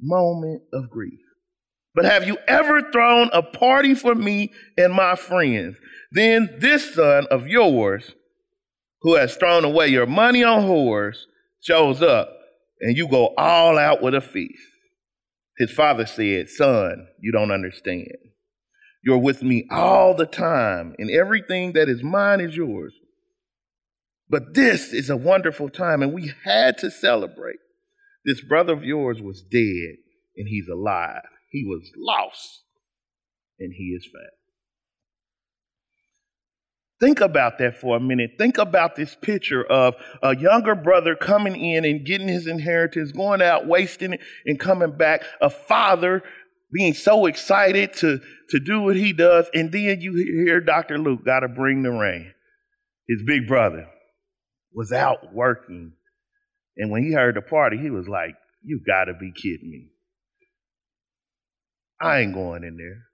moment 0.00 0.62
of 0.72 0.90
grief. 0.90 1.18
But 1.98 2.04
have 2.04 2.28
you 2.28 2.38
ever 2.46 2.92
thrown 2.92 3.28
a 3.32 3.42
party 3.42 3.92
for 3.96 4.14
me 4.14 4.52
and 4.76 4.94
my 4.94 5.16
friends? 5.16 5.76
Then 6.12 6.48
this 6.60 6.94
son 6.94 7.26
of 7.28 7.48
yours, 7.48 8.14
who 9.02 9.16
has 9.16 9.34
thrown 9.34 9.64
away 9.64 9.88
your 9.88 10.06
money 10.06 10.44
on 10.44 10.62
whores, 10.62 11.16
shows 11.60 12.00
up 12.00 12.30
and 12.80 12.96
you 12.96 13.08
go 13.08 13.34
all 13.36 13.76
out 13.76 14.00
with 14.00 14.14
a 14.14 14.20
feast. 14.20 14.62
His 15.56 15.72
father 15.72 16.06
said, 16.06 16.48
Son, 16.48 17.08
you 17.20 17.32
don't 17.32 17.50
understand. 17.50 18.14
You're 19.02 19.18
with 19.18 19.42
me 19.42 19.66
all 19.68 20.14
the 20.14 20.26
time, 20.26 20.94
and 21.00 21.10
everything 21.10 21.72
that 21.72 21.88
is 21.88 22.04
mine 22.04 22.40
is 22.40 22.54
yours. 22.54 22.94
But 24.30 24.54
this 24.54 24.92
is 24.92 25.10
a 25.10 25.16
wonderful 25.16 25.68
time, 25.68 26.02
and 26.02 26.12
we 26.12 26.32
had 26.44 26.78
to 26.78 26.92
celebrate. 26.92 27.58
This 28.24 28.40
brother 28.40 28.72
of 28.72 28.84
yours 28.84 29.20
was 29.20 29.42
dead, 29.42 29.96
and 30.36 30.46
he's 30.46 30.68
alive. 30.68 31.22
He 31.48 31.64
was 31.64 31.90
lost 31.96 32.64
and 33.58 33.72
he 33.72 33.94
is 33.96 34.06
found. 34.06 34.38
Think 37.00 37.20
about 37.20 37.58
that 37.58 37.76
for 37.76 37.96
a 37.96 38.00
minute. 38.00 38.32
Think 38.38 38.58
about 38.58 38.96
this 38.96 39.14
picture 39.14 39.62
of 39.64 39.94
a 40.20 40.36
younger 40.36 40.74
brother 40.74 41.14
coming 41.14 41.54
in 41.54 41.84
and 41.84 42.04
getting 42.04 42.26
his 42.26 42.48
inheritance, 42.48 43.12
going 43.12 43.40
out, 43.40 43.68
wasting 43.68 44.14
it, 44.14 44.20
and 44.44 44.58
coming 44.58 44.96
back. 44.96 45.22
A 45.40 45.48
father 45.48 46.24
being 46.72 46.94
so 46.94 47.26
excited 47.26 47.92
to, 47.94 48.20
to 48.50 48.58
do 48.58 48.80
what 48.80 48.96
he 48.96 49.12
does. 49.12 49.48
And 49.54 49.70
then 49.70 50.00
you 50.00 50.14
hear 50.14 50.60
Dr. 50.60 50.98
Luke 50.98 51.24
got 51.24 51.40
to 51.40 51.48
bring 51.48 51.82
the 51.82 51.92
rain. 51.92 52.32
His 53.06 53.22
big 53.24 53.46
brother 53.46 53.86
was 54.72 54.90
out 54.90 55.32
working. 55.32 55.92
And 56.76 56.90
when 56.90 57.04
he 57.04 57.12
heard 57.12 57.36
the 57.36 57.42
party, 57.42 57.78
he 57.78 57.90
was 57.90 58.08
like, 58.08 58.34
You 58.64 58.80
got 58.84 59.04
to 59.04 59.14
be 59.14 59.32
kidding 59.32 59.70
me. 59.70 59.90
I 62.00 62.20
ain't 62.20 62.34
going 62.34 62.64
in 62.64 62.76
there. 62.76 63.04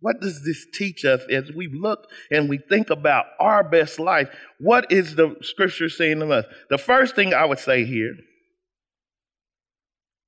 What 0.00 0.20
does 0.20 0.44
this 0.44 0.66
teach 0.72 1.04
us 1.04 1.20
as 1.30 1.52
we 1.52 1.68
look 1.68 2.08
and 2.30 2.48
we 2.48 2.58
think 2.58 2.88
about 2.88 3.26
our 3.38 3.62
best 3.62 3.98
life? 3.98 4.30
What 4.58 4.90
is 4.90 5.14
the 5.14 5.36
scripture 5.42 5.90
saying 5.90 6.20
to 6.20 6.30
us? 6.30 6.46
The 6.70 6.78
first 6.78 7.14
thing 7.14 7.34
I 7.34 7.44
would 7.44 7.58
say 7.58 7.84
here 7.84 8.14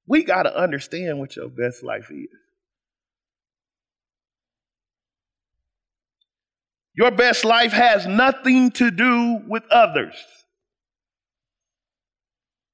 we 0.06 0.24
got 0.24 0.42
to 0.42 0.54
understand 0.54 1.18
what 1.18 1.36
your 1.36 1.48
best 1.48 1.82
life 1.82 2.10
is. 2.10 2.28
Your 6.94 7.10
best 7.10 7.44
life 7.44 7.72
has 7.72 8.06
nothing 8.06 8.70
to 8.72 8.90
do 8.90 9.40
with 9.48 9.62
others. 9.70 10.14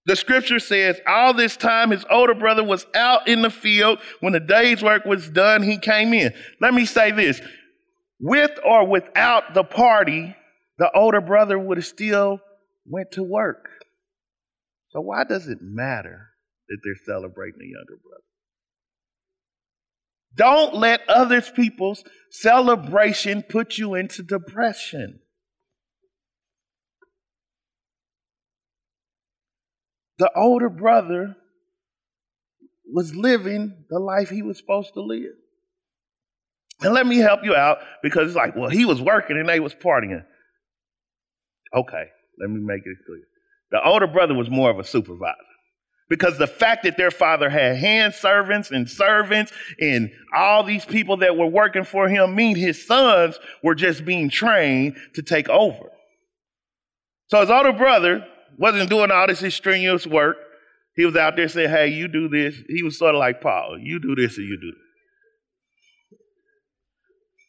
The 0.09 0.17
scripture 0.17 0.59
says, 0.59 0.99
all 1.07 1.35
this 1.35 1.55
time 1.55 1.91
his 1.91 2.07
older 2.11 2.35
brother 2.35 2.65
was 2.65 2.87
out 2.95 3.29
in 3.29 3.43
the 3.43 3.51
field. 3.51 3.99
When 4.21 4.33
the 4.33 4.41
day's 4.41 4.83
work 4.83 5.05
was 5.05 5.29
done, 5.29 5.63
he 5.63 5.77
came 5.77 6.15
in. 6.15 6.33
Let 6.63 6.73
me 6.73 6.87
say 6.87 7.11
this 7.11 7.43
with 8.19 8.59
or 8.65 8.89
without 8.89 9.53
the 9.53 9.65
party, 9.65 10.35
the 10.79 10.91
older 10.95 11.21
brother 11.21 11.59
would 11.59 11.77
have 11.77 11.85
still 11.85 12.41
went 12.87 13.13
to 13.13 13.23
work. 13.23 13.69
So 14.93 15.03
why 15.03 15.25
does 15.25 15.47
it 15.47 15.59
matter 15.61 16.31
that 16.71 16.79
they're 16.83 16.95
celebrating 17.05 17.59
the 17.59 17.67
younger 17.67 18.01
brother? 18.03 18.25
Don't 20.35 20.75
let 20.75 21.07
other 21.07 21.43
people's 21.43 22.03
celebration 22.31 23.43
put 23.43 23.77
you 23.77 23.95
into 23.95 24.23
depression. 24.23 25.21
The 30.19 30.31
older 30.35 30.69
brother 30.69 31.37
was 32.93 33.15
living 33.15 33.85
the 33.91 33.99
life 33.99 34.31
he 34.31 34.43
was 34.43 34.59
supposed 34.59 34.95
to 34.95 35.03
live. 35.03 35.35
And 36.81 36.95
let 36.95 37.07
me 37.07 37.19
help 37.19 37.45
you 37.45 37.55
out 37.55 37.79
because 38.03 38.29
it's 38.29 38.37
like, 38.37 38.57
well, 38.57 38.71
he 38.71 38.85
was 38.85 39.03
working 39.03 39.37
and 39.37 39.49
they 39.49 39.61
was 39.61 39.75
partying. 39.75 40.25
Okay, 41.75 42.05
let 42.41 42.51
me 42.51 42.61
make 42.61 42.83
it 42.85 42.97
clear. 43.07 43.23
The 43.71 43.83
older 43.85 44.07
brother 44.07 44.35
was 44.35 44.49
more 44.49 44.71
of 44.71 44.79
a 44.79 44.85
supervisor 44.85 45.37
because 46.09 46.39
the 46.39 46.47
fact 46.47 46.85
that 46.85 46.97
their 46.97 47.11
father 47.11 47.51
had 47.51 47.77
hand 47.77 48.15
servants 48.15 48.71
and 48.71 48.89
servants 48.89 49.53
and 49.81 50.11
all 50.35 50.63
these 50.63 50.85
people 50.85 51.19
that 51.19 51.37
were 51.37 51.47
working 51.47 51.85
for 51.85 52.09
him 52.09 52.35
mean 52.35 52.57
his 52.57 52.87
sons 52.87 53.39
were 53.63 53.75
just 53.75 54.05
being 54.05 54.31
trained 54.31 54.97
to 55.15 55.23
take 55.23 55.49
over. 55.49 55.91
So 57.27 57.41
his 57.41 57.51
older 57.51 57.73
brother 57.73 58.27
wasn't 58.57 58.89
doing 58.89 59.11
all 59.11 59.27
this 59.27 59.55
strenuous 59.55 60.07
work. 60.07 60.37
He 60.97 61.05
was 61.05 61.17
out 61.17 61.37
there 61.37 61.49
saying, 61.49 61.71
hey, 61.71 61.89
you 61.89 62.09
do 62.09 62.29
this. 62.29 62.57
He 62.69 62.83
was 62.83 62.99
sort 62.99 63.15
of 63.15 63.21
like 63.21 63.41
Paul. 63.41 63.79
You 63.81 64.01
do 64.01 64.15
this 64.15 64.39
or 64.39 64.43
you 64.43 64.59
do 64.61 64.73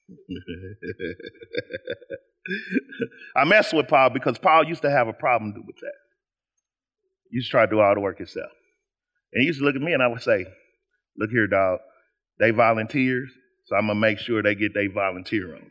I 3.36 3.44
mess 3.46 3.72
with 3.74 3.88
Paul 3.88 4.10
because 4.10 4.40
Paul 4.40 4.66
used 4.66 4.82
to 4.82 4.90
have 4.90 5.08
a 5.08 5.14
problem 5.14 5.54
with 5.66 5.78
that. 5.78 5.94
You 7.32 7.38
used 7.38 7.50
to 7.50 7.52
try 7.52 7.66
to 7.66 7.72
do 7.72 7.80
all 7.80 7.94
the 7.94 8.02
work 8.02 8.20
yourself. 8.20 8.52
And 9.34 9.42
he 9.42 9.48
used 9.48 9.60
to 9.60 9.66
look 9.66 9.76
at 9.76 9.82
me 9.82 9.94
and 9.94 10.02
I 10.02 10.08
would 10.08 10.22
say, 10.22 10.46
Look 11.18 11.32
here, 11.32 11.48
dog. 11.48 11.80
They 12.40 12.52
volunteers, 12.52 13.30
so 13.66 13.76
I'm 13.76 13.88
gonna 13.88 14.00
make 14.00 14.20
sure 14.20 14.42
they 14.42 14.56
get 14.56 14.74
their 14.74 14.90
volunteer 14.90 15.56
on. 15.56 15.70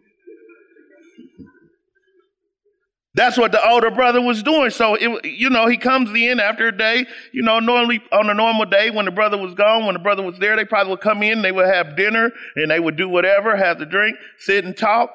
That's 3.19 3.37
what 3.37 3.51
the 3.51 3.69
older 3.69 3.91
brother 3.91 4.23
was 4.23 4.45
doing. 4.45 4.71
So, 4.71 4.95
it, 4.95 5.25
you 5.25 5.51
know, 5.51 5.67
he 5.67 5.77
comes 5.77 6.09
in 6.11 6.39
after 6.39 6.69
a 6.69 6.77
day. 6.77 7.05
You 7.33 7.43
know, 7.43 7.59
normally 7.59 8.01
on 8.13 8.31
a 8.31 8.35
normal 8.35 8.65
day 8.65 8.91
when 8.91 9.07
the 9.07 9.11
brother 9.11 9.37
was 9.37 9.55
gone, 9.55 9.87
when 9.87 9.95
the 9.95 9.99
brother 9.99 10.23
was 10.23 10.39
there, 10.39 10.55
they 10.55 10.65
probably 10.65 10.93
would 10.93 11.01
come 11.01 11.25
in, 11.25 11.43
they 11.43 11.51
would 11.51 11.67
have 11.67 11.97
dinner, 11.97 12.31
and 12.55 12.71
they 12.71 12.79
would 12.79 12.97
do 12.97 13.09
whatever, 13.09 13.57
have 13.57 13.81
the 13.81 13.87
drink, 13.87 14.17
sit 14.39 14.65
and 14.65 14.77
talk. 14.77 15.11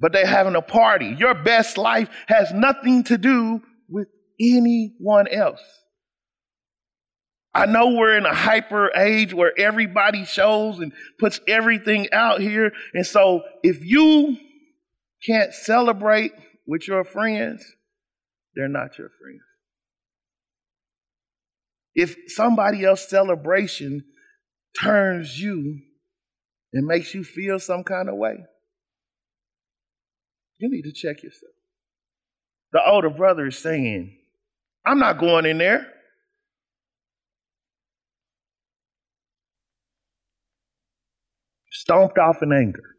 But 0.00 0.12
they're 0.12 0.26
having 0.26 0.56
a 0.56 0.60
party. 0.60 1.14
Your 1.16 1.34
best 1.34 1.78
life 1.78 2.08
has 2.26 2.52
nothing 2.52 3.04
to 3.04 3.16
do 3.16 3.62
with 3.88 4.08
anyone 4.40 5.28
else. 5.28 5.62
I 7.54 7.66
know 7.66 7.90
we're 7.90 8.18
in 8.18 8.26
a 8.26 8.34
hyper 8.34 8.90
age 8.96 9.32
where 9.32 9.52
everybody 9.56 10.24
shows 10.24 10.80
and 10.80 10.92
puts 11.20 11.38
everything 11.46 12.08
out 12.10 12.40
here. 12.40 12.72
And 12.92 13.06
so 13.06 13.42
if 13.62 13.84
you 13.84 14.36
can't 15.24 15.54
celebrate 15.54 16.32
with 16.68 16.86
your 16.86 17.02
friends, 17.02 17.64
they're 18.54 18.68
not 18.68 18.98
your 18.98 19.08
friends. 19.08 19.40
If 21.94 22.14
somebody 22.28 22.84
else's 22.84 23.08
celebration 23.08 24.04
turns 24.80 25.40
you 25.40 25.80
and 26.72 26.86
makes 26.86 27.14
you 27.14 27.24
feel 27.24 27.58
some 27.58 27.82
kind 27.82 28.08
of 28.08 28.16
way, 28.16 28.36
you 30.58 30.70
need 30.70 30.82
to 30.82 30.92
check 30.92 31.22
yourself. 31.22 31.52
The 32.72 32.80
older 32.86 33.10
brother 33.10 33.46
is 33.46 33.58
saying, 33.58 34.16
I'm 34.84 34.98
not 34.98 35.18
going 35.18 35.46
in 35.46 35.56
there. 35.56 35.86
Stomped 41.70 42.18
off 42.18 42.42
in 42.42 42.52
anger. 42.52 42.97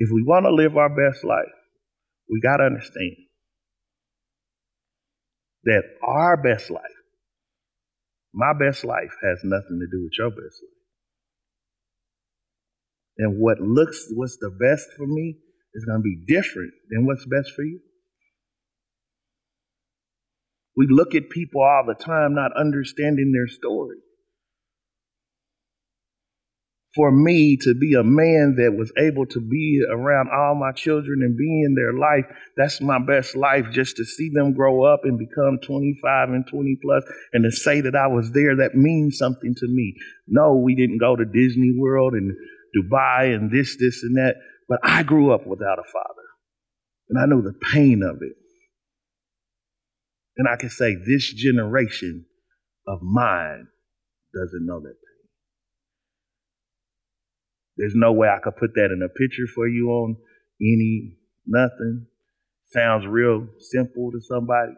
If 0.00 0.08
we 0.10 0.22
want 0.22 0.46
to 0.46 0.50
live 0.50 0.78
our 0.78 0.88
best 0.88 1.22
life, 1.24 1.52
we 2.30 2.40
got 2.40 2.56
to 2.56 2.64
understand 2.64 3.16
that 5.64 5.82
our 6.02 6.38
best 6.38 6.70
life, 6.70 6.82
my 8.32 8.54
best 8.58 8.82
life, 8.82 9.12
has 9.22 9.40
nothing 9.44 9.78
to 9.78 9.86
do 9.90 10.02
with 10.02 10.12
your 10.18 10.30
best 10.30 10.62
life. 10.62 10.80
And 13.18 13.38
what 13.38 13.60
looks, 13.60 14.06
what's 14.14 14.38
the 14.38 14.50
best 14.50 14.88
for 14.96 15.06
me 15.06 15.36
is 15.74 15.84
going 15.84 15.98
to 15.98 16.02
be 16.02 16.24
different 16.26 16.72
than 16.88 17.04
what's 17.04 17.26
best 17.26 17.50
for 17.54 17.62
you. 17.62 17.80
We 20.76 20.86
look 20.88 21.14
at 21.14 21.28
people 21.28 21.60
all 21.60 21.84
the 21.86 22.02
time 22.02 22.34
not 22.34 22.56
understanding 22.56 23.32
their 23.32 23.48
story 23.48 23.98
for 26.94 27.12
me 27.12 27.56
to 27.56 27.74
be 27.74 27.94
a 27.94 28.02
man 28.02 28.56
that 28.58 28.74
was 28.76 28.92
able 28.98 29.24
to 29.26 29.40
be 29.40 29.80
around 29.88 30.28
all 30.34 30.56
my 30.56 30.72
children 30.72 31.20
and 31.22 31.36
be 31.36 31.62
in 31.64 31.74
their 31.74 31.92
life, 31.92 32.24
that's 32.56 32.80
my 32.80 32.98
best 32.98 33.36
life. 33.36 33.66
Just 33.70 33.96
to 33.96 34.04
see 34.04 34.30
them 34.34 34.54
grow 34.54 34.82
up 34.82 35.00
and 35.04 35.18
become 35.18 35.58
25 35.64 36.30
and 36.30 36.44
20 36.50 36.78
plus 36.82 37.04
and 37.32 37.44
to 37.44 37.52
say 37.52 37.80
that 37.80 37.94
I 37.94 38.08
was 38.08 38.32
there, 38.32 38.56
that 38.56 38.74
means 38.74 39.18
something 39.18 39.54
to 39.56 39.66
me. 39.68 39.94
No, 40.26 40.56
we 40.56 40.74
didn't 40.74 40.98
go 40.98 41.14
to 41.14 41.24
Disney 41.24 41.74
World 41.78 42.14
and 42.14 42.32
Dubai 42.76 43.34
and 43.34 43.52
this, 43.52 43.76
this, 43.78 44.02
and 44.02 44.16
that, 44.16 44.34
but 44.68 44.80
I 44.82 45.04
grew 45.04 45.32
up 45.32 45.46
without 45.46 45.78
a 45.78 45.84
father 45.92 46.28
and 47.08 47.20
I 47.20 47.26
know 47.26 47.40
the 47.40 47.54
pain 47.72 48.02
of 48.02 48.16
it. 48.20 48.34
And 50.36 50.48
I 50.48 50.56
can 50.56 50.70
say 50.70 50.96
this 50.96 51.32
generation 51.32 52.24
of 52.88 53.00
mine 53.02 53.68
doesn't 54.34 54.66
know 54.66 54.80
that 54.80 54.94
there's 57.80 57.94
no 57.96 58.12
way 58.12 58.28
I 58.28 58.38
could 58.44 58.56
put 58.56 58.74
that 58.74 58.92
in 58.92 59.00
a 59.02 59.08
picture 59.08 59.46
for 59.54 59.66
you 59.66 59.88
on 59.88 60.16
any 60.60 61.16
nothing. 61.46 62.06
Sounds 62.66 63.06
real 63.06 63.48
simple 63.58 64.12
to 64.12 64.20
somebody. 64.20 64.72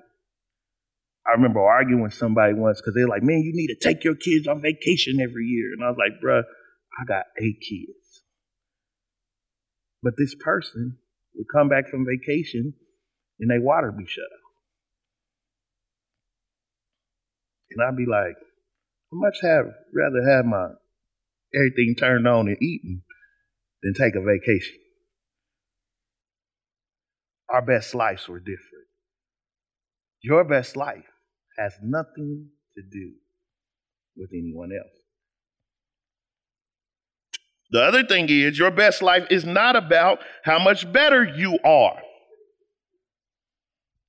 I 1.26 1.32
remember 1.32 1.60
arguing 1.60 2.02
with 2.02 2.14
somebody 2.14 2.54
once 2.54 2.80
because 2.80 2.94
they're 2.94 3.08
like, 3.08 3.24
man, 3.24 3.42
you 3.42 3.50
need 3.54 3.74
to 3.74 3.76
take 3.76 4.04
your 4.04 4.14
kids 4.14 4.46
on 4.46 4.62
vacation 4.62 5.20
every 5.20 5.46
year. 5.46 5.72
And 5.72 5.84
I 5.84 5.88
was 5.88 5.98
like, 5.98 6.22
bruh, 6.22 6.42
I 7.00 7.04
got 7.04 7.24
eight 7.40 7.58
kids. 7.60 8.22
But 10.00 10.14
this 10.16 10.36
person 10.38 10.98
would 11.34 11.46
come 11.52 11.68
back 11.68 11.88
from 11.88 12.06
vacation 12.06 12.74
and 13.40 13.50
they 13.50 13.58
water 13.58 13.90
be 13.90 14.06
shut 14.06 14.22
off. 14.22 14.52
And 17.72 17.82
I'd 17.82 17.96
be 17.96 18.06
like, 18.06 18.36
I 18.38 19.14
much 19.14 19.38
have 19.42 19.66
rather 19.92 20.22
have 20.28 20.44
my 20.44 20.68
everything 21.54 21.94
turned 21.98 22.26
on 22.26 22.48
and 22.48 22.62
eaten 22.62 23.02
than 23.82 23.94
take 23.94 24.14
a 24.14 24.20
vacation. 24.20 24.76
Our 27.48 27.62
best 27.62 27.94
lives 27.94 28.28
were 28.28 28.40
different. 28.40 28.86
Your 30.22 30.44
best 30.44 30.76
life 30.76 31.04
has 31.58 31.74
nothing 31.82 32.48
to 32.76 32.82
do 32.82 33.12
with 34.16 34.30
anyone 34.32 34.70
else. 34.72 34.92
The 37.72 37.82
other 37.82 38.04
thing 38.04 38.28
is, 38.28 38.58
your 38.58 38.70
best 38.70 39.02
life 39.02 39.26
is 39.30 39.44
not 39.44 39.76
about 39.76 40.20
how 40.44 40.58
much 40.58 40.90
better 40.92 41.24
you 41.24 41.58
are. 41.64 42.00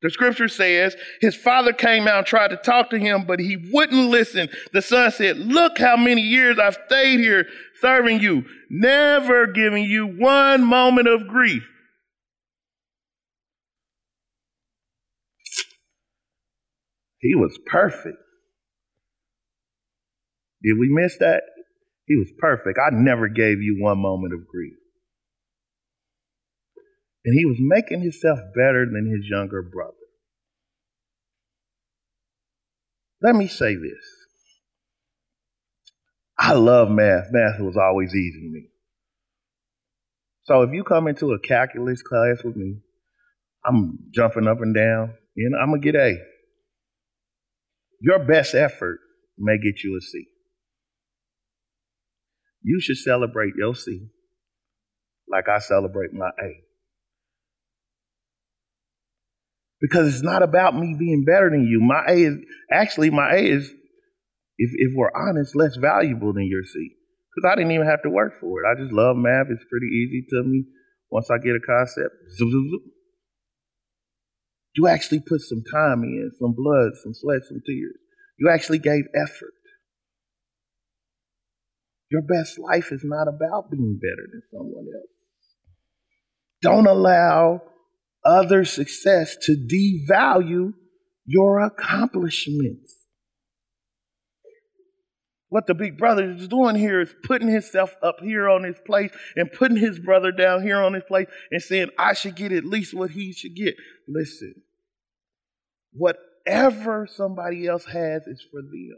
The 0.03 0.09
scripture 0.09 0.49
says 0.49 0.97
his 1.21 1.33
father 1.33 1.71
came 1.71 2.09
out 2.09 2.17
and 2.19 2.27
tried 2.27 2.49
to 2.49 2.57
talk 2.57 2.89
to 2.89 2.99
him, 2.99 3.23
but 3.25 3.39
he 3.39 3.55
wouldn't 3.71 4.09
listen. 4.09 4.49
The 4.73 4.81
son 4.81 5.11
said, 5.11 5.37
Look 5.37 5.79
how 5.79 5.95
many 5.95 6.21
years 6.21 6.59
I've 6.59 6.77
stayed 6.87 7.21
here 7.21 7.47
serving 7.79 8.19
you, 8.19 8.43
never 8.69 9.47
giving 9.47 9.85
you 9.85 10.05
one 10.05 10.65
moment 10.65 11.07
of 11.07 11.27
grief. 11.29 11.63
He 17.19 17.33
was 17.35 17.57
perfect. 17.65 18.17
Did 20.61 20.77
we 20.77 20.89
miss 20.91 21.17
that? 21.19 21.43
He 22.07 22.17
was 22.17 22.27
perfect. 22.39 22.77
I 22.77 22.93
never 22.93 23.29
gave 23.29 23.61
you 23.61 23.77
one 23.79 23.99
moment 23.99 24.33
of 24.33 24.45
grief. 24.47 24.73
And 27.25 27.37
he 27.37 27.45
was 27.45 27.57
making 27.59 28.01
himself 28.01 28.39
better 28.53 28.85
than 28.85 29.09
his 29.09 29.29
younger 29.29 29.61
brother. 29.61 29.93
Let 33.21 33.35
me 33.35 33.47
say 33.47 33.75
this. 33.75 34.05
I 36.37 36.53
love 36.53 36.89
math. 36.89 37.27
Math 37.31 37.59
was 37.61 37.77
always 37.77 38.13
easy 38.13 38.41
to 38.41 38.51
me. 38.51 38.67
So 40.43 40.61
if 40.63 40.71
you 40.73 40.83
come 40.83 41.07
into 41.07 41.31
a 41.31 41.39
calculus 41.39 42.01
class 42.01 42.43
with 42.43 42.57
me, 42.57 42.79
I'm 43.65 43.99
jumping 44.13 44.47
up 44.47 44.59
and 44.59 44.75
down, 44.75 45.13
you 45.35 45.49
know, 45.49 45.57
I'm 45.57 45.69
gonna 45.69 45.79
get 45.79 45.95
A. 45.95 46.17
Your 48.01 48.19
best 48.19 48.53
effort 48.53 48.99
may 49.37 49.57
get 49.57 49.83
you 49.83 49.97
a 49.97 50.01
C. 50.01 50.25
You 52.61 52.81
should 52.81 52.97
celebrate 52.97 53.53
your 53.57 53.73
C 53.73 54.09
like 55.29 55.47
I 55.47 55.59
celebrate 55.59 56.11
my 56.13 56.29
A. 56.41 56.63
Because 59.83 60.07
it's 60.07 60.23
not 60.23 60.41
about 60.43 60.77
me 60.79 60.95
being 60.97 61.25
better 61.25 61.49
than 61.49 61.67
you. 61.67 61.81
My 61.81 62.05
A 62.07 62.15
is 62.23 62.37
actually 62.71 63.09
my 63.09 63.33
A 63.33 63.43
is, 63.43 63.67
if, 64.57 64.71
if 64.75 64.93
we're 64.95 65.11
honest, 65.13 65.57
less 65.57 65.75
valuable 65.75 66.31
than 66.31 66.47
your 66.47 66.63
C. 66.63 66.95
Because 67.35 67.51
I 67.51 67.55
didn't 67.57 67.73
even 67.73 67.87
have 67.87 68.01
to 68.03 68.09
work 68.09 68.39
for 68.39 68.63
it. 68.63 68.65
I 68.65 68.81
just 68.81 68.93
love 68.93 69.17
math. 69.17 69.47
It's 69.49 69.65
pretty 69.69 69.87
easy 69.87 70.25
to 70.29 70.43
me. 70.43 70.63
Once 71.11 71.29
I 71.29 71.37
get 71.37 71.57
a 71.57 71.59
concept, 71.59 72.15
zoom, 72.37 72.51
zoom, 72.51 72.69
zoom. 72.69 72.91
You 74.75 74.87
actually 74.87 75.19
put 75.19 75.41
some 75.41 75.61
time 75.69 76.01
in, 76.03 76.31
some 76.39 76.55
blood, 76.55 76.93
some 77.03 77.13
sweat, 77.13 77.41
some 77.43 77.59
tears. 77.67 77.99
You 78.39 78.49
actually 78.49 78.79
gave 78.79 79.03
effort. 79.13 79.51
Your 82.09 82.21
best 82.21 82.57
life 82.57 82.93
is 82.93 83.01
not 83.03 83.27
about 83.27 83.69
being 83.69 83.99
better 84.01 84.27
than 84.31 84.43
someone 84.49 84.85
else. 84.95 85.13
Don't 86.61 86.87
allow 86.87 87.63
other 88.25 88.65
success 88.65 89.35
to 89.43 89.55
devalue 89.55 90.73
your 91.25 91.59
accomplishments. 91.59 92.95
What 95.49 95.67
the 95.67 95.75
big 95.75 95.99
brother 95.99 96.31
is 96.31 96.47
doing 96.47 96.75
here 96.75 96.99
is 96.99 97.13
putting 97.25 97.47
himself 97.47 97.95
up 98.01 98.15
here 98.21 98.49
on 98.49 98.63
his 98.63 98.79
place 98.87 99.11
and 99.35 99.51
putting 99.51 99.77
his 99.77 99.99
brother 99.99 100.31
down 100.31 100.63
here 100.63 100.81
on 100.81 100.93
his 100.93 101.03
place 101.03 101.27
and 101.51 101.61
saying, 101.61 101.89
I 101.95 102.13
should 102.13 102.35
get 102.35 102.51
at 102.51 102.65
least 102.65 102.95
what 102.95 103.11
he 103.11 103.33
should 103.33 103.55
get. 103.55 103.75
Listen, 104.07 104.55
whatever 105.91 107.07
somebody 107.07 107.67
else 107.67 107.85
has 107.85 108.25
is 108.25 108.43
for 108.49 108.63
them. 108.63 108.97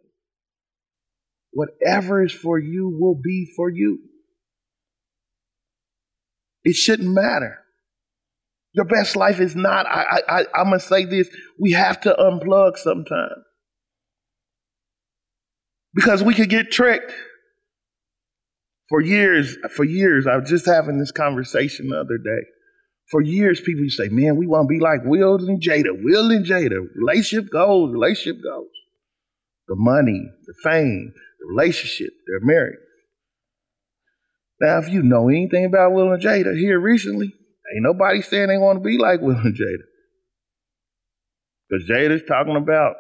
Whatever 1.52 2.24
is 2.24 2.32
for 2.32 2.58
you 2.58 2.88
will 3.00 3.20
be 3.22 3.52
for 3.54 3.70
you. 3.70 4.00
It 6.64 6.76
shouldn't 6.76 7.14
matter. 7.14 7.65
Your 8.76 8.86
best 8.86 9.16
life 9.16 9.40
is 9.40 9.56
not, 9.56 9.86
I, 9.88 10.22
I, 10.28 10.46
I'm 10.54 10.68
going 10.68 10.80
to 10.80 10.86
say 10.86 11.06
this, 11.06 11.30
we 11.58 11.72
have 11.72 12.02
to 12.02 12.14
unplug 12.14 12.78
sometimes. 12.78 13.44
Because 15.94 16.22
we 16.22 16.34
could 16.34 16.50
get 16.50 16.72
tricked. 16.72 17.14
For 18.90 19.02
years, 19.02 19.58
for 19.76 19.86
years, 19.86 20.28
I 20.28 20.36
was 20.36 20.50
just 20.50 20.66
having 20.66 21.00
this 21.00 21.12
conversation 21.12 21.88
the 21.88 22.02
other 22.02 22.18
day. 22.18 22.46
For 23.10 23.22
years, 23.22 23.62
people 23.62 23.86
say, 23.88 24.10
man, 24.10 24.36
we 24.36 24.46
want 24.46 24.68
to 24.68 24.74
be 24.74 24.80
like 24.80 25.00
Will 25.06 25.36
and 25.36 25.62
Jada. 25.62 25.92
Will 26.04 26.32
and 26.32 26.46
Jada. 26.46 26.86
Relationship 26.96 27.50
goes, 27.52 27.94
relationship 27.94 28.44
goes. 28.44 28.68
The 29.70 29.76
money, 29.78 30.30
the 30.46 30.54
fame, 30.64 31.14
the 31.40 31.46
relationship, 31.48 32.14
they're 32.28 32.40
married. 32.42 32.80
Now, 34.60 34.80
if 34.80 34.90
you 34.90 35.02
know 35.02 35.30
anything 35.30 35.66
about 35.66 35.94
Will 35.94 36.12
and 36.12 36.22
Jada 36.22 36.58
here 36.58 36.80
recently, 36.80 37.34
ain't 37.74 37.84
nobody 37.84 38.22
saying 38.22 38.48
they 38.48 38.58
want 38.58 38.78
to 38.78 38.88
be 38.88 38.98
like 38.98 39.22
Will 39.22 39.36
and 39.36 39.56
Jada. 39.56 39.84
Because 41.70 41.90
Jada's 41.90 42.24
talking 42.28 42.56
about 42.56 42.96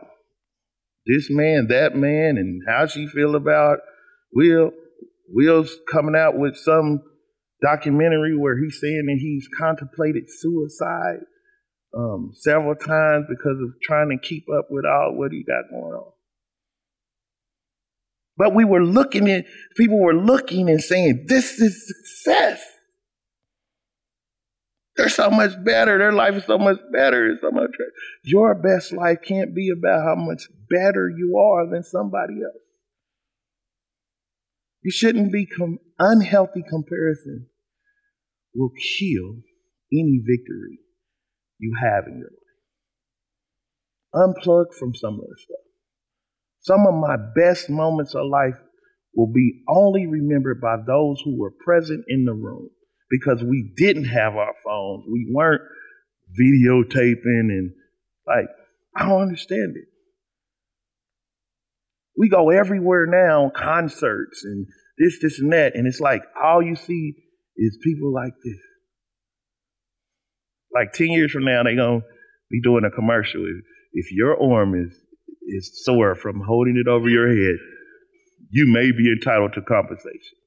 this 1.05 1.27
man, 1.29 1.67
that 1.69 1.95
man, 1.95 2.37
and 2.37 2.61
how 2.67 2.87
she 2.87 3.07
feel 3.07 3.35
about 3.35 3.79
Will. 4.33 4.71
Will's 5.29 5.75
coming 5.91 6.15
out 6.15 6.37
with 6.37 6.55
some 6.57 7.01
documentary 7.61 8.37
where 8.37 8.57
he's 8.57 8.79
saying 8.79 9.05
that 9.07 9.17
he's 9.19 9.47
contemplated 9.59 10.23
suicide 10.27 11.19
um, 11.97 12.31
several 12.33 12.75
times 12.75 13.25
because 13.29 13.57
of 13.61 13.69
trying 13.81 14.09
to 14.09 14.27
keep 14.27 14.45
up 14.55 14.67
with 14.69 14.85
all 14.85 15.15
what 15.15 15.31
he 15.31 15.43
got 15.43 15.69
going 15.69 15.93
on. 15.93 16.11
But 18.37 18.53
we 18.53 18.65
were 18.65 18.83
looking 18.83 19.29
at, 19.31 19.45
people 19.77 19.99
were 19.99 20.13
looking 20.13 20.69
and 20.69 20.81
saying, 20.81 21.25
this 21.27 21.59
is 21.59 21.87
success. 21.87 22.61
They're 24.95 25.09
so 25.09 25.29
much 25.29 25.51
better. 25.63 25.97
Their 25.97 26.13
life 26.13 26.35
is 26.35 26.45
so 26.45 26.57
much 26.57 26.77
better. 26.93 27.37
So 27.41 27.51
much 27.51 27.71
better. 27.71 27.91
Your 28.23 28.55
best 28.55 28.93
life 28.93 29.17
can't 29.25 29.53
be 29.53 29.69
about 29.69 30.05
how 30.05 30.15
much 30.15 30.43
better 30.69 31.09
you 31.09 31.37
are 31.37 31.69
than 31.69 31.83
somebody 31.83 32.35
else. 32.35 32.63
You 34.81 34.91
shouldn't 34.91 35.33
be 35.33 35.45
com- 35.45 35.79
unhealthy 35.99 36.63
comparison 36.67 37.47
will 38.53 38.69
kill 38.69 39.41
any 39.91 40.21
victory 40.25 40.79
you 41.59 41.73
have 41.81 42.05
in 42.07 42.19
your 42.19 42.29
life. 42.29 42.39
Unplug 44.13 44.73
from 44.79 44.95
some 44.95 45.15
of 45.15 45.27
the 45.27 45.35
stuff. 45.37 45.57
Some 46.61 46.87
of 46.87 46.93
my 46.93 47.17
best 47.35 47.69
moments 47.69 48.15
of 48.15 48.27
life 48.27 48.57
will 49.13 49.31
be 49.31 49.61
only 49.67 50.07
remembered 50.07 50.61
by 50.61 50.77
those 50.77 51.21
who 51.23 51.37
were 51.37 51.51
present 51.65 52.05
in 52.07 52.23
the 52.25 52.33
room 52.33 52.69
because 53.09 53.43
we 53.43 53.71
didn't 53.75 54.05
have 54.05 54.35
our 54.35 54.53
phones. 54.63 55.05
We 55.11 55.27
weren't 55.31 55.61
videotaping 56.39 57.49
and 57.49 57.71
like, 58.25 58.47
I 58.95 59.07
don't 59.07 59.21
understand 59.21 59.75
it. 59.75 59.85
We 62.17 62.29
go 62.29 62.49
everywhere 62.49 63.05
now, 63.07 63.51
concerts 63.53 64.43
and 64.43 64.67
this, 64.97 65.19
this, 65.21 65.39
and 65.39 65.51
that, 65.51 65.75
and 65.75 65.85
it's 65.85 65.99
like 65.99 66.21
all 66.41 66.61
you 66.63 66.75
see 66.75 67.13
is 67.57 67.77
people 67.83 68.13
like 68.13 68.33
this. 68.43 68.57
Like 70.73 70.93
10 70.93 71.07
years 71.07 71.31
from 71.31 71.45
now, 71.45 71.63
they're 71.63 71.75
going 71.75 72.01
to 72.01 72.07
be 72.49 72.61
doing 72.61 72.85
a 72.85 72.91
commercial. 72.91 73.41
If, 73.41 73.65
if 73.93 74.11
your 74.11 74.41
arm 74.41 74.75
is, 74.75 74.97
is 75.47 75.83
sore 75.83 76.15
from 76.15 76.41
holding 76.45 76.77
it 76.77 76.89
over 76.89 77.09
your 77.09 77.27
head, 77.27 77.57
you 78.49 78.71
may 78.71 78.91
be 78.91 79.11
entitled 79.11 79.53
to 79.53 79.61
compensation. 79.61 80.37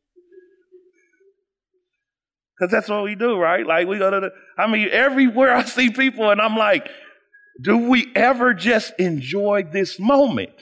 Because 2.59 2.73
that's 2.73 2.89
what 2.89 3.05
we 3.05 3.15
do, 3.15 3.39
right? 3.39 3.67
Like 3.67 3.87
we 3.87 3.99
go 3.99 4.11
to 4.11 4.21
the, 4.21 4.31
I 4.57 4.67
mean, 4.67 4.89
everywhere 4.91 5.55
I 5.55 5.65
see 5.65 5.91
people 5.91 6.31
and 6.31 6.41
I'm 6.41 6.57
like, 6.57 6.89
do 7.61 7.77
we 7.77 8.11
ever 8.15 8.55
just 8.55 8.93
enjoy 8.99 9.65
this 9.71 9.99
moment? 9.99 10.53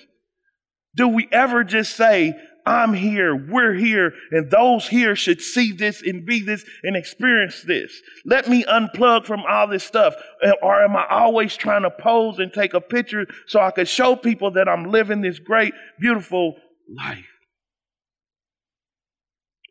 Do 0.94 1.08
we 1.08 1.28
ever 1.30 1.64
just 1.64 1.96
say, 1.96 2.34
I'm 2.66 2.94
here, 2.94 3.36
we're 3.36 3.74
here, 3.74 4.12
and 4.32 4.50
those 4.50 4.88
here 4.88 5.14
should 5.14 5.40
see 5.40 5.70
this 5.70 6.02
and 6.02 6.26
be 6.26 6.42
this 6.42 6.64
and 6.82 6.96
experience 6.96 7.62
this. 7.62 7.92
Let 8.24 8.48
me 8.48 8.64
unplug 8.64 9.24
from 9.24 9.44
all 9.48 9.68
this 9.68 9.84
stuff. 9.84 10.14
Or 10.62 10.82
am 10.82 10.96
I 10.96 11.06
always 11.08 11.56
trying 11.56 11.82
to 11.82 11.90
pose 11.90 12.40
and 12.40 12.52
take 12.52 12.74
a 12.74 12.80
picture 12.80 13.26
so 13.46 13.60
I 13.60 13.70
could 13.70 13.86
show 13.86 14.16
people 14.16 14.50
that 14.52 14.68
I'm 14.68 14.90
living 14.90 15.20
this 15.20 15.38
great, 15.38 15.74
beautiful 16.00 16.56
life? 16.92 17.35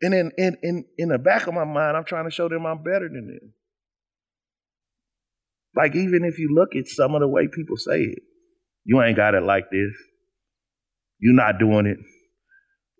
And 0.02 0.14
in, 0.14 0.30
in, 0.36 0.56
in, 0.62 0.84
in 0.98 1.08
the 1.08 1.18
back 1.18 1.46
of 1.46 1.54
my 1.54 1.64
mind, 1.64 1.96
I'm 1.96 2.04
trying 2.04 2.24
to 2.24 2.30
show 2.30 2.48
them 2.48 2.66
I'm 2.66 2.82
better 2.82 3.08
than 3.08 3.26
them. 3.26 3.52
Like, 5.74 5.94
even 5.94 6.24
if 6.24 6.38
you 6.38 6.54
look 6.54 6.74
at 6.74 6.86
some 6.86 7.14
of 7.14 7.20
the 7.20 7.28
way 7.28 7.48
people 7.52 7.76
say 7.76 8.00
it, 8.00 8.18
you 8.84 9.02
ain't 9.02 9.16
got 9.16 9.34
it 9.34 9.42
like 9.42 9.70
this. 9.70 9.92
You're 11.18 11.34
not 11.34 11.58
doing 11.58 11.86
it 11.86 11.98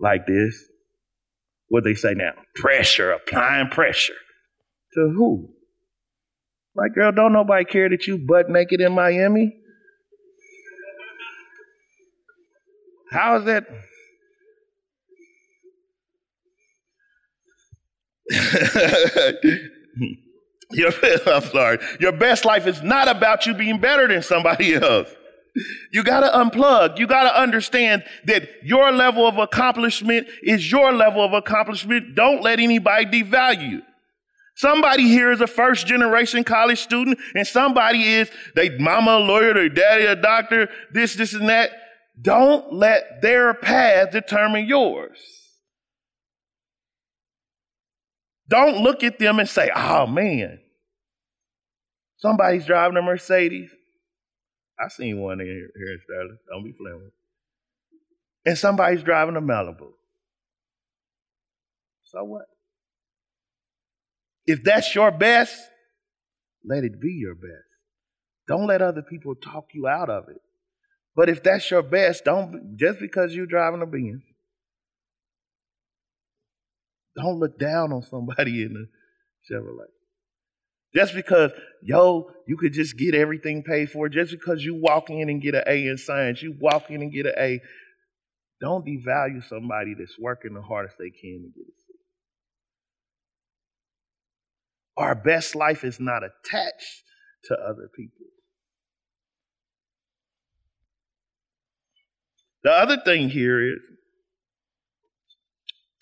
like 0.00 0.26
this. 0.26 0.62
What 1.68 1.84
they 1.84 1.94
say 1.94 2.14
now? 2.14 2.32
Pressure, 2.54 3.12
applying 3.12 3.68
pressure. 3.68 4.14
To 4.94 5.12
who? 5.14 5.50
Like, 6.74 6.94
girl, 6.94 7.12
don't 7.12 7.32
nobody 7.32 7.64
care 7.64 7.88
that 7.88 8.06
you 8.06 8.18
butt 8.18 8.50
naked 8.50 8.80
in 8.80 8.92
Miami? 8.92 9.54
How 13.10 13.38
is 13.38 13.44
that? 13.44 13.64
Your, 20.70 20.90
I'm 21.26 21.42
sorry. 21.42 21.78
Your 22.00 22.12
best 22.12 22.44
life 22.44 22.66
is 22.66 22.82
not 22.82 23.08
about 23.08 23.46
you 23.46 23.54
being 23.54 23.80
better 23.80 24.08
than 24.08 24.22
somebody 24.22 24.74
else. 24.74 25.08
You 25.90 26.02
got 26.02 26.20
to 26.20 26.28
unplug. 26.38 26.98
You 26.98 27.06
got 27.06 27.22
to 27.22 27.40
understand 27.40 28.04
that 28.26 28.48
your 28.62 28.92
level 28.92 29.26
of 29.26 29.38
accomplishment 29.38 30.28
is 30.42 30.70
your 30.70 30.92
level 30.92 31.24
of 31.24 31.32
accomplishment. 31.32 32.14
Don't 32.14 32.42
let 32.42 32.60
anybody 32.60 33.06
devalue 33.06 33.70
you. 33.70 33.82
Somebody 34.56 35.04
here 35.04 35.30
is 35.32 35.40
a 35.40 35.46
first 35.46 35.86
generation 35.86 36.42
college 36.42 36.80
student, 36.80 37.18
and 37.34 37.46
somebody 37.46 38.02
is 38.04 38.30
they 38.54 38.70
mama 38.78 39.12
a 39.12 39.18
lawyer, 39.18 39.52
their 39.52 39.68
daddy 39.68 40.06
a 40.06 40.16
doctor, 40.16 40.68
this, 40.92 41.14
this, 41.14 41.34
and 41.34 41.48
that. 41.48 41.70
Don't 42.20 42.72
let 42.72 43.20
their 43.20 43.52
path 43.52 44.12
determine 44.12 44.66
yours. 44.66 45.35
Don't 48.48 48.78
look 48.78 49.02
at 49.02 49.18
them 49.18 49.38
and 49.38 49.48
say, 49.48 49.70
oh 49.74 50.06
man, 50.06 50.60
somebody's 52.18 52.66
driving 52.66 52.96
a 52.96 53.02
Mercedes. 53.02 53.70
I 54.78 54.88
seen 54.88 55.20
one 55.20 55.40
here, 55.40 55.48
here 55.74 55.92
in 55.92 56.00
Sterling. 56.04 56.38
Don't 56.50 56.64
be 56.64 56.72
playing 56.72 56.98
with 57.02 57.12
And 58.44 58.58
somebody's 58.58 59.02
driving 59.02 59.36
a 59.36 59.40
Malibu. 59.40 59.92
So 62.04 62.22
what? 62.24 62.46
If 64.46 64.62
that's 64.62 64.94
your 64.94 65.10
best, 65.10 65.58
let 66.64 66.84
it 66.84 67.00
be 67.00 67.12
your 67.12 67.34
best. 67.34 67.64
Don't 68.46 68.66
let 68.66 68.82
other 68.82 69.02
people 69.02 69.34
talk 69.34 69.68
you 69.72 69.88
out 69.88 70.08
of 70.08 70.28
it. 70.28 70.40
But 71.16 71.28
if 71.28 71.42
that's 71.42 71.70
your 71.70 71.82
best, 71.82 72.24
don't 72.24 72.76
just 72.76 73.00
because 73.00 73.34
you're 73.34 73.46
driving 73.46 73.82
a 73.82 73.86
Benz, 73.86 74.22
don't 77.16 77.38
look 77.38 77.58
down 77.58 77.92
on 77.92 78.02
somebody 78.02 78.62
in 78.62 78.76
a 78.76 79.52
Chevrolet. 79.52 79.90
Just 80.94 81.14
because, 81.14 81.50
yo, 81.82 82.30
you 82.46 82.56
could 82.56 82.72
just 82.72 82.96
get 82.96 83.14
everything 83.14 83.62
paid 83.62 83.90
for, 83.90 84.08
just 84.08 84.30
because 84.30 84.64
you 84.64 84.74
walk 84.80 85.10
in 85.10 85.28
and 85.28 85.42
get 85.42 85.54
an 85.54 85.64
A 85.66 85.88
in 85.88 85.98
science, 85.98 86.42
you 86.42 86.54
walk 86.58 86.90
in 86.90 87.02
and 87.02 87.12
get 87.12 87.26
an 87.26 87.34
A, 87.38 87.60
don't 88.60 88.86
devalue 88.86 89.44
somebody 89.46 89.94
that's 89.98 90.18
working 90.18 90.54
the 90.54 90.62
hardest 90.62 90.96
they 90.98 91.10
can 91.10 91.42
to 91.42 91.48
get 91.54 91.66
a 91.66 91.76
C. 91.76 91.94
Our 94.96 95.14
best 95.14 95.54
life 95.54 95.84
is 95.84 96.00
not 96.00 96.22
attached 96.22 97.02
to 97.44 97.54
other 97.54 97.90
people. 97.94 98.26
The 102.64 102.72
other 102.72 102.96
thing 103.04 103.28
here 103.28 103.60
is 103.60 103.78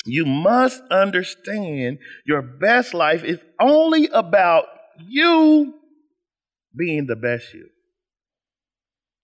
you 0.06 0.26
must 0.26 0.82
understand 0.90 1.98
your 2.26 2.42
best 2.42 2.94
life 2.94 3.24
is 3.24 3.38
only 3.60 4.08
about 4.08 4.66
you 5.06 5.74
being 6.76 7.06
the 7.06 7.16
best 7.16 7.52
you. 7.54 7.68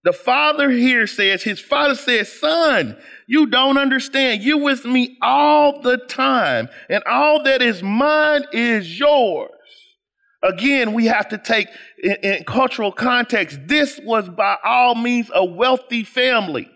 The 0.03 0.13
father 0.15 0.71
here 0.71 1.07
says, 1.07 1.43
his 1.43 1.61
father 1.61 1.95
says, 1.95 2.33
son, 2.33 2.97
you 3.27 3.47
don't 3.47 3.77
understand. 3.77 4.43
You 4.43 4.57
with 4.57 4.87
me 4.87 5.19
all 5.21 5.83
the 5.83 5.99
time, 5.99 6.69
and 6.89 7.03
all 7.05 7.43
that 7.43 7.61
is 7.61 7.83
mine 7.83 8.45
is 8.53 8.99
yours. 8.99 9.51
Again, 10.43 10.95
we 10.95 11.05
have 11.05 11.29
to 11.29 11.39
take 11.39 11.69
in, 12.03 12.17
in 12.23 12.45
cultural 12.45 12.93
context. 12.93 13.59
This 13.67 14.01
was 14.03 14.27
by 14.31 14.57
all 14.65 14.95
means 14.95 15.31
a 15.35 15.45
wealthy 15.45 16.03
family. 16.03 16.71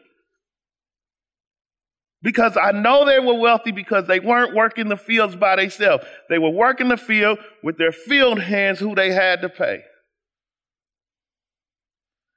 Because 2.25 2.57
I 2.57 2.73
know 2.73 3.05
they 3.05 3.19
were 3.19 3.35
wealthy 3.35 3.71
because 3.71 4.07
they 4.07 4.19
weren't 4.19 4.55
working 4.55 4.89
the 4.89 4.97
fields 4.97 5.37
by 5.37 5.57
themselves. 5.57 6.05
They 6.31 6.39
were 6.39 6.49
working 6.49 6.89
the 6.89 6.97
field 6.97 7.39
with 7.63 7.77
their 7.77 7.93
field 7.93 8.41
hands 8.41 8.79
who 8.81 8.95
they 8.95 9.13
had 9.13 9.43
to 9.43 9.51
pay. 9.51 9.83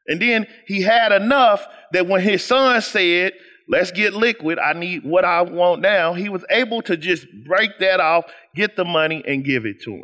And 0.06 0.22
then 0.22 0.46
he 0.68 0.82
had 0.82 1.14
enough 1.14 1.66
that 1.94 2.06
when 2.06 2.22
his 2.22 2.44
son 2.44 2.82
said, 2.82 3.32
let's 3.70 3.92
get 3.92 4.14
liquid, 4.14 4.60
I 4.60 4.74
need 4.74 5.06
what 5.06 5.24
I 5.24 5.42
want 5.44 5.82
now, 5.82 6.14
he 6.14 6.28
was 6.28 6.44
able 6.50 6.82
to 6.82 6.98
just 6.98 7.26
break 7.46 7.80
that 7.80 8.02
off, 8.02 8.26
get 8.54 8.76
the 8.76 8.84
money, 8.84 9.24
and 9.26 9.46
give 9.46 9.66
it 9.66 9.82
to 9.84 9.94
him. 9.94 10.04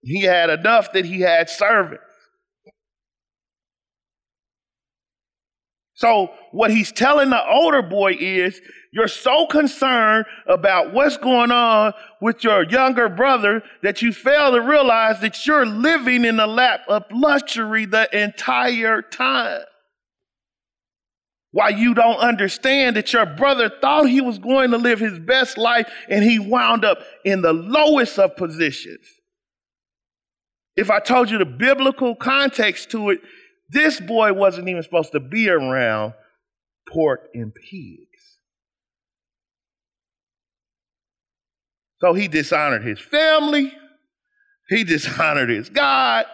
He 0.00 0.22
had 0.22 0.48
enough 0.48 0.92
that 0.92 1.04
he 1.04 1.22
had 1.22 1.50
servants. 1.50 2.03
So, 5.94 6.32
what 6.50 6.72
he's 6.72 6.90
telling 6.90 7.30
the 7.30 7.48
older 7.48 7.80
boy 7.80 8.16
is, 8.18 8.60
you're 8.92 9.08
so 9.08 9.46
concerned 9.46 10.26
about 10.46 10.92
what's 10.92 11.16
going 11.16 11.50
on 11.50 11.92
with 12.20 12.42
your 12.42 12.64
younger 12.64 13.08
brother 13.08 13.62
that 13.82 14.02
you 14.02 14.12
fail 14.12 14.52
to 14.52 14.60
realize 14.60 15.20
that 15.20 15.46
you're 15.46 15.66
living 15.66 16.24
in 16.24 16.36
the 16.36 16.46
lap 16.46 16.80
of 16.88 17.04
luxury 17.12 17.86
the 17.86 18.08
entire 18.16 19.02
time. 19.02 19.62
Why 21.52 21.68
you 21.68 21.94
don't 21.94 22.18
understand 22.18 22.96
that 22.96 23.12
your 23.12 23.26
brother 23.26 23.70
thought 23.80 24.08
he 24.08 24.20
was 24.20 24.40
going 24.40 24.72
to 24.72 24.78
live 24.78 24.98
his 24.98 25.20
best 25.20 25.56
life 25.56 25.88
and 26.08 26.24
he 26.24 26.40
wound 26.40 26.84
up 26.84 26.98
in 27.24 27.42
the 27.42 27.52
lowest 27.52 28.18
of 28.18 28.36
positions. 28.36 29.06
If 30.76 30.90
I 30.90 30.98
told 30.98 31.30
you 31.30 31.38
the 31.38 31.44
biblical 31.44 32.16
context 32.16 32.90
to 32.90 33.10
it, 33.10 33.20
this 33.68 34.00
boy 34.00 34.32
wasn't 34.32 34.68
even 34.68 34.82
supposed 34.82 35.12
to 35.12 35.20
be 35.20 35.48
around 35.48 36.14
pork 36.92 37.28
and 37.34 37.54
pigs. 37.54 38.08
So 42.00 42.12
he 42.12 42.28
dishonored 42.28 42.84
his 42.84 43.00
family, 43.00 43.72
he 44.68 44.84
dishonored 44.84 45.48
his 45.48 45.68
God. 45.68 46.26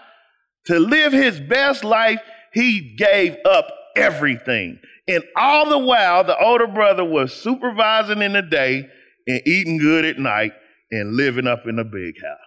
To 0.66 0.78
live 0.78 1.12
his 1.12 1.40
best 1.40 1.84
life, 1.84 2.20
he 2.52 2.94
gave 2.96 3.36
up 3.46 3.68
everything. 3.96 4.78
And 5.08 5.24
all 5.36 5.68
the 5.68 5.78
while, 5.78 6.22
the 6.22 6.38
older 6.38 6.66
brother 6.66 7.04
was 7.04 7.32
supervising 7.32 8.22
in 8.22 8.34
the 8.34 8.42
day 8.42 8.86
and 9.26 9.40
eating 9.46 9.78
good 9.78 10.04
at 10.04 10.18
night 10.18 10.52
and 10.90 11.14
living 11.14 11.46
up 11.46 11.66
in 11.66 11.78
a 11.78 11.84
big 11.84 12.20
house. 12.22 12.38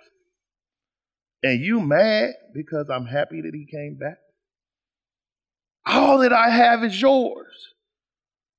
And 1.42 1.60
you 1.60 1.82
mad 1.82 2.32
because 2.54 2.90
I'm 2.90 3.06
happy 3.06 3.42
that 3.42 3.54
he 3.54 3.66
came 3.66 3.98
back? 4.00 4.18
All 6.04 6.18
that 6.20 6.34
I 6.34 6.50
have 6.50 6.84
is 6.84 7.02
yours. 7.02 7.48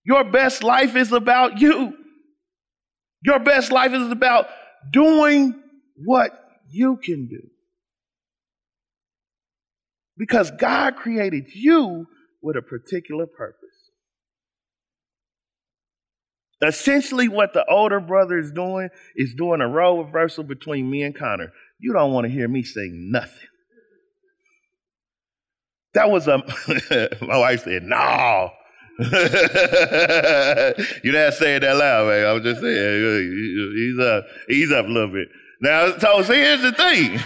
Your 0.03 0.25
best 0.25 0.65
life 0.65 0.97
is 0.97 1.13
about 1.13 1.61
you. 1.61 1.93
Your 3.23 3.39
best 3.39 3.71
life 3.71 3.93
is 3.93 4.11
about 4.11 4.47
doing 4.91 5.55
what 5.95 6.33
you 6.71 6.97
can 6.97 7.29
do. 7.29 7.43
Because 10.17 10.51
God 10.53 10.97
created 10.97 11.45
you 11.55 12.07
with 12.43 12.57
a 12.57 12.63
particular 12.63 13.27
purpose. 13.27 13.59
Essentially, 16.63 17.29
what 17.29 17.53
the 17.53 17.67
older 17.69 18.01
brother 18.01 18.39
is 18.39 18.53
doing 18.53 18.89
is 19.17 19.35
doing 19.35 19.61
a 19.61 19.69
role 19.69 20.03
reversal 20.03 20.45
between 20.45 20.91
me 20.91 21.03
and 21.03 21.15
Connor. 21.15 21.53
You 21.79 21.93
don't 21.93 22.13
want 22.13 22.27
to 22.27 22.33
hear 22.33 22.49
me 22.49 22.63
say 22.63 22.89
nothing. 22.91 23.49
That 25.95 26.11
was 26.11 26.29
um, 26.29 26.43
a, 26.69 27.09
my 27.23 27.39
wife 27.39 27.65
said, 27.65 27.85
no. 27.85 28.51
you 28.99 29.07
didn't 31.13 31.33
say 31.33 31.57
it 31.57 31.61
that 31.61 31.77
loud, 31.77 32.09
man. 32.09 32.27
I 32.27 32.33
was 32.33 32.45
just 32.45 32.61
saying, 32.61 33.73
he's 33.75 33.99
up, 33.99 34.25
he's 34.49 34.73
up 34.73 34.87
a 34.87 34.89
little 34.89 35.13
bit. 35.13 35.29
Now, 35.61 35.97
so 35.99 36.23
see, 36.23 36.35
here's 36.35 36.63
the 36.63 36.73
thing. 36.73 37.19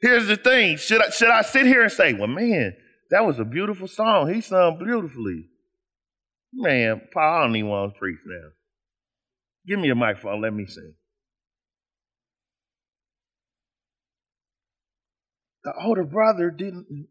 here's 0.00 0.26
the 0.26 0.36
thing. 0.36 0.76
Should 0.78 1.04
I, 1.04 1.10
should 1.10 1.30
I 1.30 1.42
sit 1.42 1.66
here 1.66 1.82
and 1.82 1.92
say, 1.92 2.14
well, 2.14 2.28
man, 2.28 2.74
that 3.10 3.26
was 3.26 3.38
a 3.38 3.44
beautiful 3.44 3.86
song. 3.86 4.32
He 4.32 4.40
sung 4.40 4.78
beautifully. 4.78 5.46
Man, 6.52 7.02
Paul, 7.12 7.34
I 7.34 7.42
don't 7.42 7.54
even 7.56 7.70
want 7.70 7.94
to 7.94 7.98
preach 7.98 8.18
now. 8.26 8.48
Give 9.66 9.78
me 9.78 9.90
a 9.90 9.94
microphone. 9.94 10.40
Let 10.40 10.54
me 10.54 10.66
sing. 10.66 10.94
The 15.64 15.72
older 15.82 16.04
brother 16.04 16.50
didn't, 16.50 17.08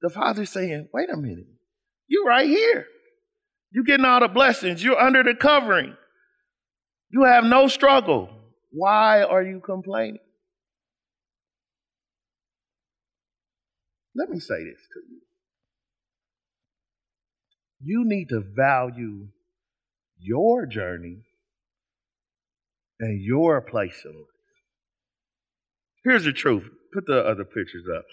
the 0.00 0.10
father 0.10 0.44
saying, 0.44 0.88
wait 0.92 1.08
a 1.12 1.16
minute, 1.16 1.46
you're 2.08 2.24
right 2.24 2.48
here. 2.48 2.86
You're 3.70 3.84
getting 3.84 4.04
all 4.04 4.20
the 4.20 4.28
blessings. 4.28 4.84
You're 4.84 5.00
under 5.00 5.22
the 5.22 5.34
covering. 5.34 5.96
You 7.10 7.24
have 7.24 7.44
no 7.44 7.68
struggle. 7.68 8.28
Why 8.70 9.22
are 9.22 9.42
you 9.42 9.60
complaining? 9.60 10.18
Let 14.14 14.28
me 14.28 14.40
say 14.40 14.62
this 14.64 14.80
to 14.92 15.00
you. 15.08 15.20
You 17.84 18.04
need 18.04 18.28
to 18.28 18.40
value 18.40 19.28
your 20.18 20.66
journey 20.66 21.22
and 23.00 23.20
your 23.20 23.60
place 23.60 24.02
in 24.04 24.12
life. 24.12 24.26
Here's 26.04 26.24
the 26.24 26.32
truth 26.32 26.68
put 26.92 27.06
the 27.06 27.18
other 27.18 27.44
pictures 27.44 27.84
up. 27.96 28.04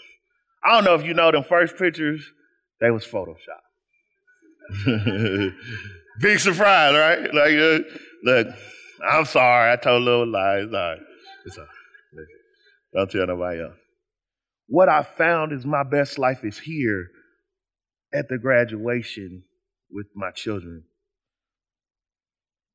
I 0.64 0.74
don't 0.74 0.84
know 0.84 0.96
if 0.96 1.06
you 1.06 1.14
know 1.14 1.32
them 1.32 1.44
first 1.44 1.78
pictures, 1.78 2.24
they 2.82 2.92
was 2.92 3.06
Photoshop. 3.06 3.64
Big 6.20 6.40
surprise, 6.40 6.94
right? 6.96 7.34
Like, 7.34 7.54
uh, 7.54 7.80
Look, 8.24 8.48
I'm 9.08 9.26
sorry. 9.26 9.72
I 9.72 9.76
told 9.78 10.02
a 10.02 10.06
little 10.06 10.28
lie. 10.28 10.58
It's 10.58 10.74
all 10.74 10.80
right. 10.80 11.00
It's 11.46 11.58
all 11.58 11.64
right. 11.64 12.28
Don't 12.94 13.12
tell 13.12 13.28
nobody 13.28 13.62
else. 13.62 13.78
What 14.68 14.90
I 14.90 15.04
found 15.04 15.52
is 15.52 15.66
my 15.66 15.84
best 15.84 16.20
life 16.20 16.44
is 16.44 16.60
here 16.60 17.08
at 18.14 18.28
the 18.30 18.38
graduation 18.38 19.44
with 19.92 20.08
my 20.16 20.32
children. 20.32 20.84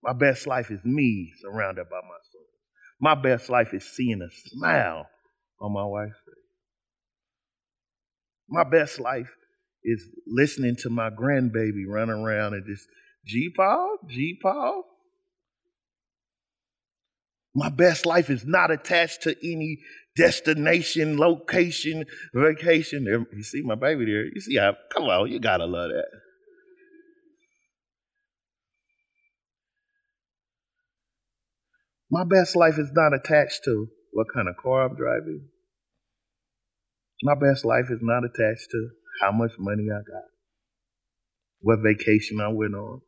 My 0.02 0.12
best 0.12 0.46
life 0.46 0.70
is 0.70 0.80
me 0.84 1.32
surrounded 1.40 1.88
by 1.88 1.96
my 1.96 2.18
son. 2.32 2.42
My 3.00 3.14
best 3.14 3.48
life 3.48 3.72
is 3.74 3.84
seeing 3.84 4.20
a 4.22 4.30
smile 4.48 5.06
on 5.60 5.72
my 5.72 5.84
wife's 5.84 6.18
face. 6.26 6.34
My 8.48 8.64
best 8.64 9.00
life 9.00 9.30
is 9.82 10.08
listening 10.26 10.76
to 10.76 10.90
my 10.90 11.10
grandbaby 11.10 11.84
run 11.86 12.10
around 12.10 12.54
and 12.54 12.64
just 12.66 12.86
G 13.26 13.52
Paul, 13.54 13.98
G 14.08 14.38
Paul. 14.40 14.84
My 17.54 17.68
best 17.68 18.04
life 18.04 18.30
is 18.30 18.44
not 18.44 18.70
attached 18.70 19.22
to 19.22 19.36
any 19.42 19.78
destination, 20.16 21.16
location, 21.18 22.04
vacation. 22.34 23.06
You 23.32 23.42
see 23.42 23.62
my 23.62 23.76
baby 23.76 24.06
there. 24.06 24.24
You 24.24 24.40
see 24.40 24.56
how, 24.56 24.74
come 24.92 25.04
on, 25.04 25.30
you 25.30 25.38
gotta 25.38 25.64
love 25.64 25.90
that. 25.90 26.06
My 32.10 32.24
best 32.24 32.56
life 32.56 32.78
is 32.78 32.90
not 32.92 33.14
attached 33.14 33.64
to 33.64 33.88
what 34.14 34.28
kind 34.32 34.48
of 34.48 34.56
car 34.56 34.86
I'm 34.86 34.96
driving. 34.96 35.48
My 37.22 37.34
best 37.34 37.64
life 37.64 37.86
is 37.90 37.98
not 38.00 38.22
attached 38.24 38.70
to 38.70 38.88
how 39.20 39.32
much 39.32 39.50
money 39.58 39.88
I 39.90 39.98
got, 40.06 40.28
what 41.60 41.80
vacation 41.82 42.40
I 42.40 42.48
went 42.48 42.74
on. 42.74 43.00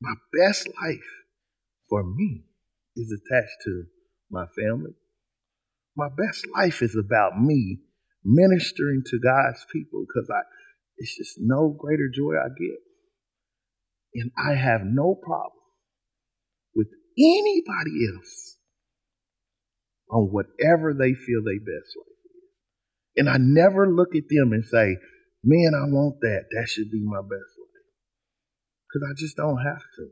My 0.00 0.14
best 0.32 0.68
life 0.80 1.10
for 1.88 2.04
me 2.04 2.44
is 2.96 3.12
attached 3.12 3.56
to 3.64 3.84
my 4.30 4.44
family. 4.56 4.94
My 5.96 6.08
best 6.08 6.46
life 6.56 6.80
is 6.80 6.96
about 6.96 7.40
me 7.40 7.78
ministering 8.24 9.02
to 9.06 9.18
God's 9.18 9.64
people 9.72 10.04
because 10.06 10.30
I 10.30 10.40
it's 10.98 11.16
just 11.16 11.38
no 11.40 11.76
greater 11.76 12.08
joy 12.14 12.34
I 12.34 12.48
get. 12.48 12.78
And 14.14 14.30
I 14.38 14.54
have 14.54 14.82
no 14.84 15.16
problem 15.20 15.50
with 16.76 16.88
anybody 17.18 18.06
else 18.14 18.53
on 20.10 20.30
whatever 20.30 20.94
they 20.94 21.14
feel 21.14 21.42
they 21.42 21.58
best 21.58 21.94
life 21.96 22.20
is. 22.24 22.42
And 23.16 23.28
I 23.28 23.36
never 23.38 23.88
look 23.88 24.14
at 24.14 24.28
them 24.28 24.52
and 24.52 24.64
say, 24.64 24.96
man, 25.42 25.72
I 25.74 25.88
want 25.90 26.20
that. 26.20 26.44
That 26.52 26.68
should 26.68 26.90
be 26.90 27.02
my 27.02 27.20
best 27.22 27.52
life. 27.58 27.88
Because 28.88 29.08
I 29.10 29.14
just 29.18 29.36
don't 29.36 29.58
have 29.58 29.82
to. 29.96 30.08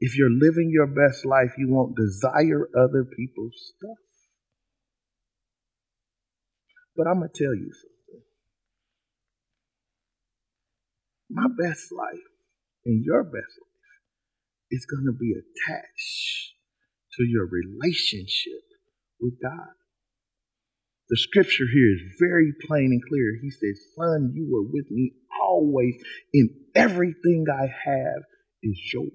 If 0.00 0.18
you're 0.18 0.30
living 0.30 0.70
your 0.72 0.86
best 0.86 1.24
life, 1.24 1.54
you 1.56 1.68
won't 1.70 1.96
desire 1.96 2.68
other 2.76 3.04
people's 3.04 3.72
stuff. 3.74 3.98
But 6.96 7.06
I'm 7.06 7.18
going 7.18 7.30
to 7.32 7.44
tell 7.44 7.54
you 7.54 7.70
something. 7.72 8.22
My 11.30 11.46
best 11.58 11.90
life 11.90 12.28
and 12.84 13.04
your 13.04 13.24
best 13.24 13.54
life 13.58 13.74
is 14.70 14.86
going 14.86 15.06
to 15.06 15.16
be 15.18 15.32
attached 15.32 16.54
to 17.16 17.24
your 17.24 17.46
relationship 17.46 18.62
with 19.24 19.40
God. 19.42 19.72
The 21.08 21.16
scripture 21.16 21.64
here 21.72 21.94
is 21.94 22.16
very 22.20 22.52
plain 22.66 22.92
and 22.92 23.02
clear. 23.08 23.38
He 23.42 23.50
says, 23.50 23.78
Son, 23.96 24.32
you 24.34 24.48
were 24.50 24.62
with 24.62 24.90
me 24.90 25.12
always, 25.42 25.94
and 26.32 26.50
everything 26.74 27.46
I 27.50 27.62
have 27.62 28.22
is 28.62 28.80
yours. 28.92 29.10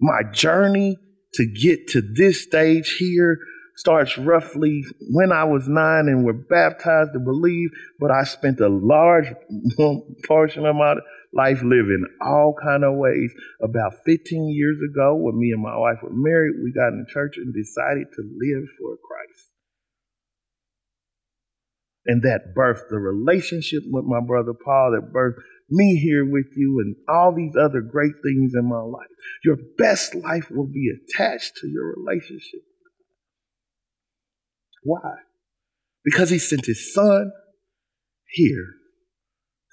My 0.00 0.22
journey 0.32 0.96
to 1.34 1.46
get 1.46 1.88
to 1.88 2.00
this 2.00 2.42
stage 2.42 2.96
here 2.98 3.38
starts 3.76 4.16
roughly 4.18 4.84
when 5.12 5.32
I 5.32 5.44
was 5.44 5.68
nine 5.68 6.08
and 6.08 6.24
were 6.24 6.32
baptized 6.32 7.12
to 7.12 7.20
believe, 7.20 7.70
but 8.00 8.10
I 8.10 8.24
spent 8.24 8.60
a 8.60 8.68
large 8.68 9.32
portion 10.26 10.66
of 10.66 10.76
my 10.76 10.96
life 11.32 11.62
living 11.62 12.04
all 12.20 12.54
kind 12.62 12.84
of 12.84 12.96
ways. 12.96 13.32
About 13.62 13.92
15 14.04 14.48
years 14.48 14.78
ago, 14.90 15.14
when 15.14 15.38
me 15.38 15.50
and 15.52 15.62
my 15.62 15.76
wife 15.76 15.98
were 16.02 16.10
married, 16.12 16.56
we 16.62 16.72
got 16.72 16.92
in 16.92 17.06
church 17.08 17.36
and 17.36 17.52
decided 17.54 18.06
to 18.14 18.22
live 18.22 18.68
for 18.78 18.96
Christ. 18.96 19.50
And 22.06 22.22
that 22.22 22.54
birthed 22.56 22.88
the 22.88 22.98
relationship 22.98 23.82
with 23.86 24.04
my 24.06 24.20
brother 24.26 24.54
Paul, 24.54 24.92
that 24.92 25.12
birthed 25.12 25.42
me 25.68 25.96
here 25.96 26.24
with 26.24 26.46
you 26.56 26.80
and 26.80 26.96
all 27.08 27.34
these 27.34 27.54
other 27.54 27.82
great 27.82 28.14
things 28.22 28.52
in 28.54 28.66
my 28.68 28.80
life. 28.80 29.08
Your 29.44 29.58
best 29.76 30.14
life 30.14 30.50
will 30.50 30.66
be 30.66 30.90
attached 30.90 31.56
to 31.56 31.68
your 31.68 31.94
relationship. 31.94 32.62
Why? 34.82 35.16
Because 36.02 36.30
he 36.30 36.38
sent 36.38 36.64
his 36.64 36.94
son 36.94 37.30
here 38.30 38.77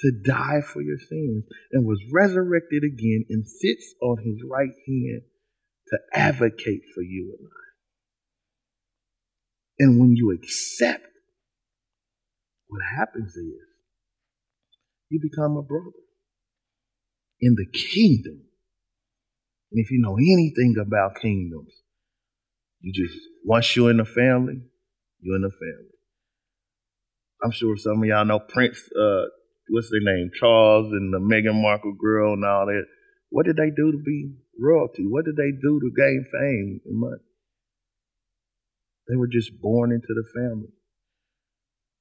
to 0.05 0.11
die 0.23 0.61
for 0.61 0.81
your 0.81 0.99
sins 0.99 1.43
and 1.71 1.85
was 1.85 1.99
resurrected 2.13 2.83
again 2.83 3.25
and 3.29 3.47
sits 3.47 3.95
on 4.01 4.17
his 4.23 4.37
right 4.47 4.73
hand 4.87 5.21
to 5.87 5.97
advocate 6.13 6.81
for 6.93 7.01
you 7.01 7.35
and 7.39 7.47
I. 7.47 7.65
And 9.79 9.99
when 9.99 10.15
you 10.15 10.31
accept, 10.31 11.07
what 12.67 12.81
happens 12.97 13.35
is 13.35 13.53
you 15.09 15.19
become 15.21 15.57
a 15.57 15.63
brother 15.63 15.91
in 17.41 17.55
the 17.55 17.65
kingdom. 17.65 18.41
And 19.71 19.83
if 19.83 19.91
you 19.91 19.99
know 20.01 20.15
anything 20.15 20.75
about 20.79 21.19
kingdoms, 21.21 21.73
you 22.79 22.93
just, 22.93 23.17
once 23.43 23.75
you're 23.75 23.89
in 23.89 23.97
the 23.97 24.05
family, 24.05 24.61
you're 25.19 25.35
in 25.35 25.41
the 25.41 25.49
family. 25.49 25.89
I'm 27.43 27.51
sure 27.51 27.75
some 27.77 28.01
of 28.01 28.05
y'all 28.05 28.25
know 28.25 28.39
Prince, 28.39 28.81
uh, 28.99 29.25
what's 29.69 29.89
their 29.89 30.01
name, 30.01 30.31
Charles 30.33 30.91
and 30.91 31.13
the 31.13 31.19
Meghan 31.19 31.61
Markle 31.61 31.95
girl 31.99 32.33
and 32.33 32.45
all 32.45 32.65
that. 32.67 32.85
What 33.29 33.45
did 33.45 33.57
they 33.57 33.69
do 33.75 33.91
to 33.91 33.97
be 33.97 34.35
royalty? 34.59 35.05
What 35.07 35.25
did 35.25 35.35
they 35.35 35.51
do 35.51 35.79
to 35.79 35.91
gain 35.95 36.25
fame 36.31 36.81
and 36.85 36.99
money? 36.99 37.23
They 39.07 39.15
were 39.15 39.27
just 39.27 39.51
born 39.61 39.91
into 39.91 40.07
the 40.09 40.25
family, 40.33 40.73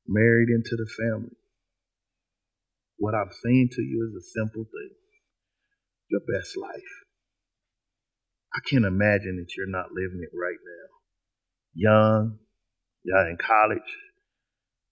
married 0.07 0.49
into 0.49 0.77
the 0.77 0.87
family. 0.87 1.37
What 2.97 3.15
I'm 3.15 3.31
saying 3.45 3.71
to 3.73 3.83
you 3.83 4.09
is 4.09 4.15
a 4.15 4.41
simple 4.41 4.65
thing 4.65 4.97
your 6.11 6.21
best 6.21 6.57
life. 6.57 6.95
I 8.55 8.61
can't 8.69 8.85
imagine 8.85 9.37
that 9.37 9.57
you're 9.57 9.67
not 9.67 9.91
living 9.91 10.21
it 10.23 10.31
right 10.33 10.59
now. 10.63 10.91
Young, 11.75 12.39
y'all 13.03 13.27
in 13.27 13.37
college, 13.37 13.91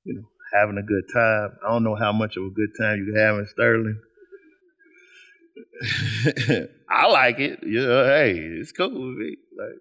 you 0.05 0.15
know, 0.15 0.29
having 0.53 0.79
a 0.79 0.83
good 0.83 1.05
time. 1.13 1.57
I 1.65 1.71
don't 1.71 1.85
know 1.85 1.97
how 1.97 2.13
much 2.13 2.37
of 2.37 2.45
a 2.45 2.51
good 2.51 2.71
time 2.79 3.05
you 3.07 3.15
have 3.19 3.39
in 3.39 3.47
Sterling. 3.47 4.01
I 6.91 7.07
like 7.09 7.39
it. 7.39 7.61
Yeah, 7.67 8.05
hey, 8.05 8.33
it's 8.37 8.73
cool 8.73 8.91
with 8.91 9.19
me. 9.19 9.37
Like, 9.59 9.81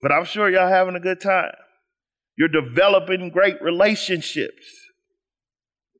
but 0.00 0.12
I'm 0.12 0.24
sure 0.24 0.50
y'all 0.50 0.68
having 0.68 0.96
a 0.96 1.00
good 1.00 1.20
time. 1.20 1.52
You're 2.36 2.48
developing 2.48 3.30
great 3.30 3.60
relationships, 3.62 4.66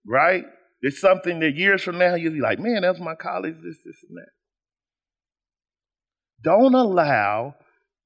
right? 0.07 0.45
It's 0.81 1.01
something 1.01 1.41
that 1.41 1.55
years 1.55 1.83
from 1.83 1.99
now 1.99 2.15
you'll 2.15 2.33
be 2.33 2.41
like, 2.41 2.59
man, 2.59 2.83
that's 2.83 2.99
my 2.99 3.15
college, 3.15 3.55
this, 3.63 3.79
this, 3.85 3.97
and 4.09 4.19
that. 4.19 4.31
Don't 6.43 6.75
allow 6.75 7.55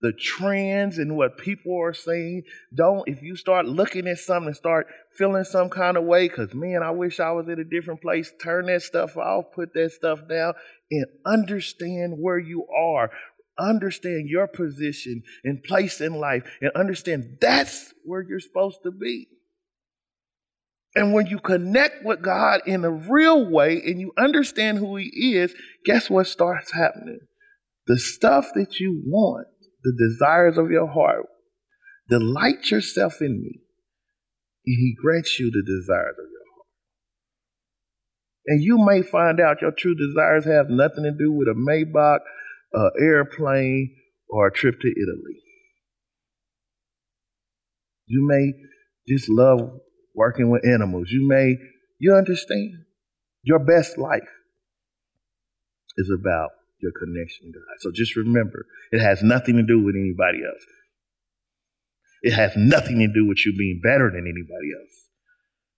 the 0.02 0.12
trends 0.12 0.98
and 0.98 1.16
what 1.16 1.38
people 1.38 1.78
are 1.80 1.94
saying. 1.94 2.42
Don't, 2.74 3.08
if 3.08 3.22
you 3.22 3.36
start 3.36 3.66
looking 3.66 4.06
at 4.06 4.18
something 4.18 4.48
and 4.48 4.56
start 4.56 4.86
feeling 5.16 5.44
some 5.44 5.70
kind 5.70 5.96
of 5.96 6.04
way, 6.04 6.28
because 6.28 6.54
man, 6.54 6.82
I 6.82 6.90
wish 6.90 7.20
I 7.20 7.32
was 7.32 7.48
in 7.48 7.58
a 7.58 7.64
different 7.64 8.02
place, 8.02 8.32
turn 8.42 8.66
that 8.66 8.82
stuff 8.82 9.16
off, 9.16 9.46
put 9.54 9.72
that 9.74 9.92
stuff 9.92 10.20
down, 10.28 10.54
and 10.90 11.06
understand 11.24 12.14
where 12.18 12.38
you 12.38 12.66
are. 12.66 13.10
Understand 13.58 14.28
your 14.28 14.46
position 14.46 15.22
and 15.42 15.62
place 15.62 16.02
in 16.02 16.12
life, 16.12 16.42
and 16.60 16.70
understand 16.72 17.38
that's 17.40 17.94
where 18.04 18.20
you're 18.20 18.38
supposed 18.38 18.80
to 18.82 18.90
be. 18.90 19.28
And 20.94 21.12
when 21.12 21.26
you 21.26 21.38
connect 21.38 22.04
with 22.04 22.22
God 22.22 22.62
in 22.66 22.84
a 22.84 22.90
real 22.90 23.50
way 23.50 23.82
and 23.84 24.00
you 24.00 24.12
understand 24.18 24.78
who 24.78 24.96
He 24.96 25.36
is, 25.36 25.54
guess 25.84 26.08
what 26.08 26.26
starts 26.26 26.72
happening? 26.72 27.20
The 27.86 27.98
stuff 27.98 28.48
that 28.54 28.80
you 28.80 29.02
want, 29.06 29.46
the 29.86 30.08
desires 30.08 30.58
of 30.58 30.70
your 30.70 30.88
heart, 30.88 31.26
delight 32.08 32.70
yourself 32.72 33.20
in 33.20 33.40
me, 33.40 33.60
and 34.66 34.76
He 34.76 34.96
grants 35.00 35.38
you 35.38 35.50
the 35.50 35.62
desires 35.62 36.16
of 36.18 36.26
your 36.30 36.46
heart. 36.54 36.66
And 38.46 38.62
you 38.62 38.84
may 38.84 39.02
find 39.02 39.40
out 39.40 39.62
your 39.62 39.70
true 39.70 39.94
desires 39.94 40.44
have 40.44 40.68
nothing 40.68 41.04
to 41.04 41.12
do 41.12 41.32
with 41.32 41.46
a 41.46 41.54
Maybach, 41.54 42.18
an 42.72 42.90
airplane, 43.00 43.94
or 44.28 44.48
a 44.48 44.52
trip 44.52 44.80
to 44.80 44.88
Italy. 44.88 45.40
You 48.06 48.26
may 48.26 48.54
just 49.06 49.28
love 49.28 49.60
working 50.14 50.50
with 50.50 50.66
animals. 50.66 51.10
You 51.10 51.28
may, 51.28 51.54
you 52.00 52.14
understand 52.14 52.72
your 53.42 53.60
best 53.60 53.98
life 53.98 54.28
is 55.96 56.10
about 56.10 56.50
your 56.80 56.92
connection 56.92 57.52
God. 57.52 57.76
So 57.80 57.90
just 57.94 58.16
remember, 58.16 58.66
it 58.92 59.00
has 59.00 59.22
nothing 59.22 59.56
to 59.56 59.62
do 59.62 59.82
with 59.82 59.94
anybody 59.96 60.44
else. 60.44 60.64
It 62.22 62.32
has 62.32 62.52
nothing 62.56 62.98
to 62.98 63.08
do 63.08 63.26
with 63.26 63.44
you 63.44 63.54
being 63.56 63.80
better 63.82 64.10
than 64.10 64.24
anybody 64.24 64.72
else. 64.80 65.08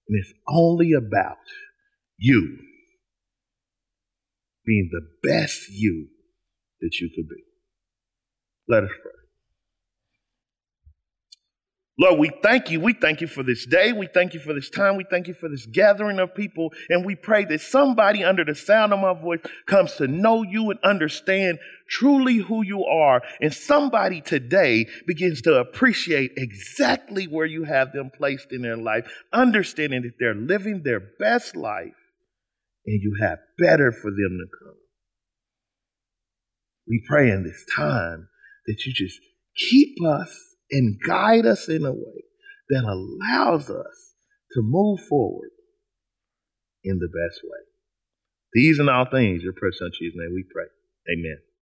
And 0.08 0.18
it's 0.18 0.32
only 0.48 0.92
about 0.92 1.36
you 2.16 2.58
being 4.64 4.90
the 4.92 5.28
best 5.28 5.68
you 5.70 6.08
that 6.80 6.98
you 7.00 7.10
could 7.14 7.28
be. 7.28 7.42
Let 8.68 8.84
us 8.84 8.90
pray. 9.02 9.17
Lord, 12.00 12.20
we 12.20 12.30
thank 12.44 12.70
you. 12.70 12.78
We 12.80 12.92
thank 12.92 13.20
you 13.20 13.26
for 13.26 13.42
this 13.42 13.66
day. 13.66 13.92
We 13.92 14.06
thank 14.06 14.32
you 14.32 14.38
for 14.38 14.54
this 14.54 14.70
time. 14.70 14.96
We 14.96 15.04
thank 15.10 15.26
you 15.26 15.34
for 15.34 15.48
this 15.48 15.66
gathering 15.66 16.20
of 16.20 16.32
people. 16.32 16.72
And 16.88 17.04
we 17.04 17.16
pray 17.16 17.44
that 17.46 17.60
somebody 17.60 18.22
under 18.22 18.44
the 18.44 18.54
sound 18.54 18.92
of 18.92 19.00
my 19.00 19.20
voice 19.20 19.40
comes 19.66 19.94
to 19.94 20.06
know 20.06 20.44
you 20.44 20.70
and 20.70 20.78
understand 20.84 21.58
truly 21.90 22.36
who 22.36 22.62
you 22.62 22.84
are. 22.84 23.22
And 23.40 23.52
somebody 23.52 24.20
today 24.20 24.86
begins 25.08 25.42
to 25.42 25.56
appreciate 25.56 26.34
exactly 26.36 27.26
where 27.26 27.46
you 27.46 27.64
have 27.64 27.92
them 27.92 28.10
placed 28.16 28.52
in 28.52 28.62
their 28.62 28.76
life, 28.76 29.04
understanding 29.32 30.02
that 30.02 30.12
they're 30.20 30.36
living 30.36 30.82
their 30.84 31.02
best 31.18 31.56
life 31.56 31.94
and 32.86 33.02
you 33.02 33.16
have 33.20 33.38
better 33.58 33.90
for 33.90 34.10
them 34.12 34.38
to 34.38 34.46
come. 34.64 34.76
We 36.86 37.02
pray 37.08 37.28
in 37.28 37.42
this 37.42 37.66
time 37.74 38.28
that 38.66 38.84
you 38.86 38.92
just 38.94 39.18
keep 39.56 39.96
us 40.06 40.47
and 40.70 40.98
guide 41.06 41.46
us 41.46 41.68
in 41.68 41.84
a 41.84 41.92
way 41.92 42.24
that 42.70 42.84
allows 42.84 43.70
us 43.70 44.14
to 44.52 44.60
move 44.62 45.00
forward 45.00 45.50
in 46.84 46.98
the 46.98 47.08
best 47.08 47.40
way. 47.44 47.60
These 48.52 48.78
and 48.78 48.88
all 48.88 49.06
things, 49.10 49.42
your 49.42 49.52
precious 49.52 49.80
Jesus' 49.98 50.16
name, 50.16 50.32
we 50.34 50.44
pray. 50.52 50.66
Amen. 51.12 51.38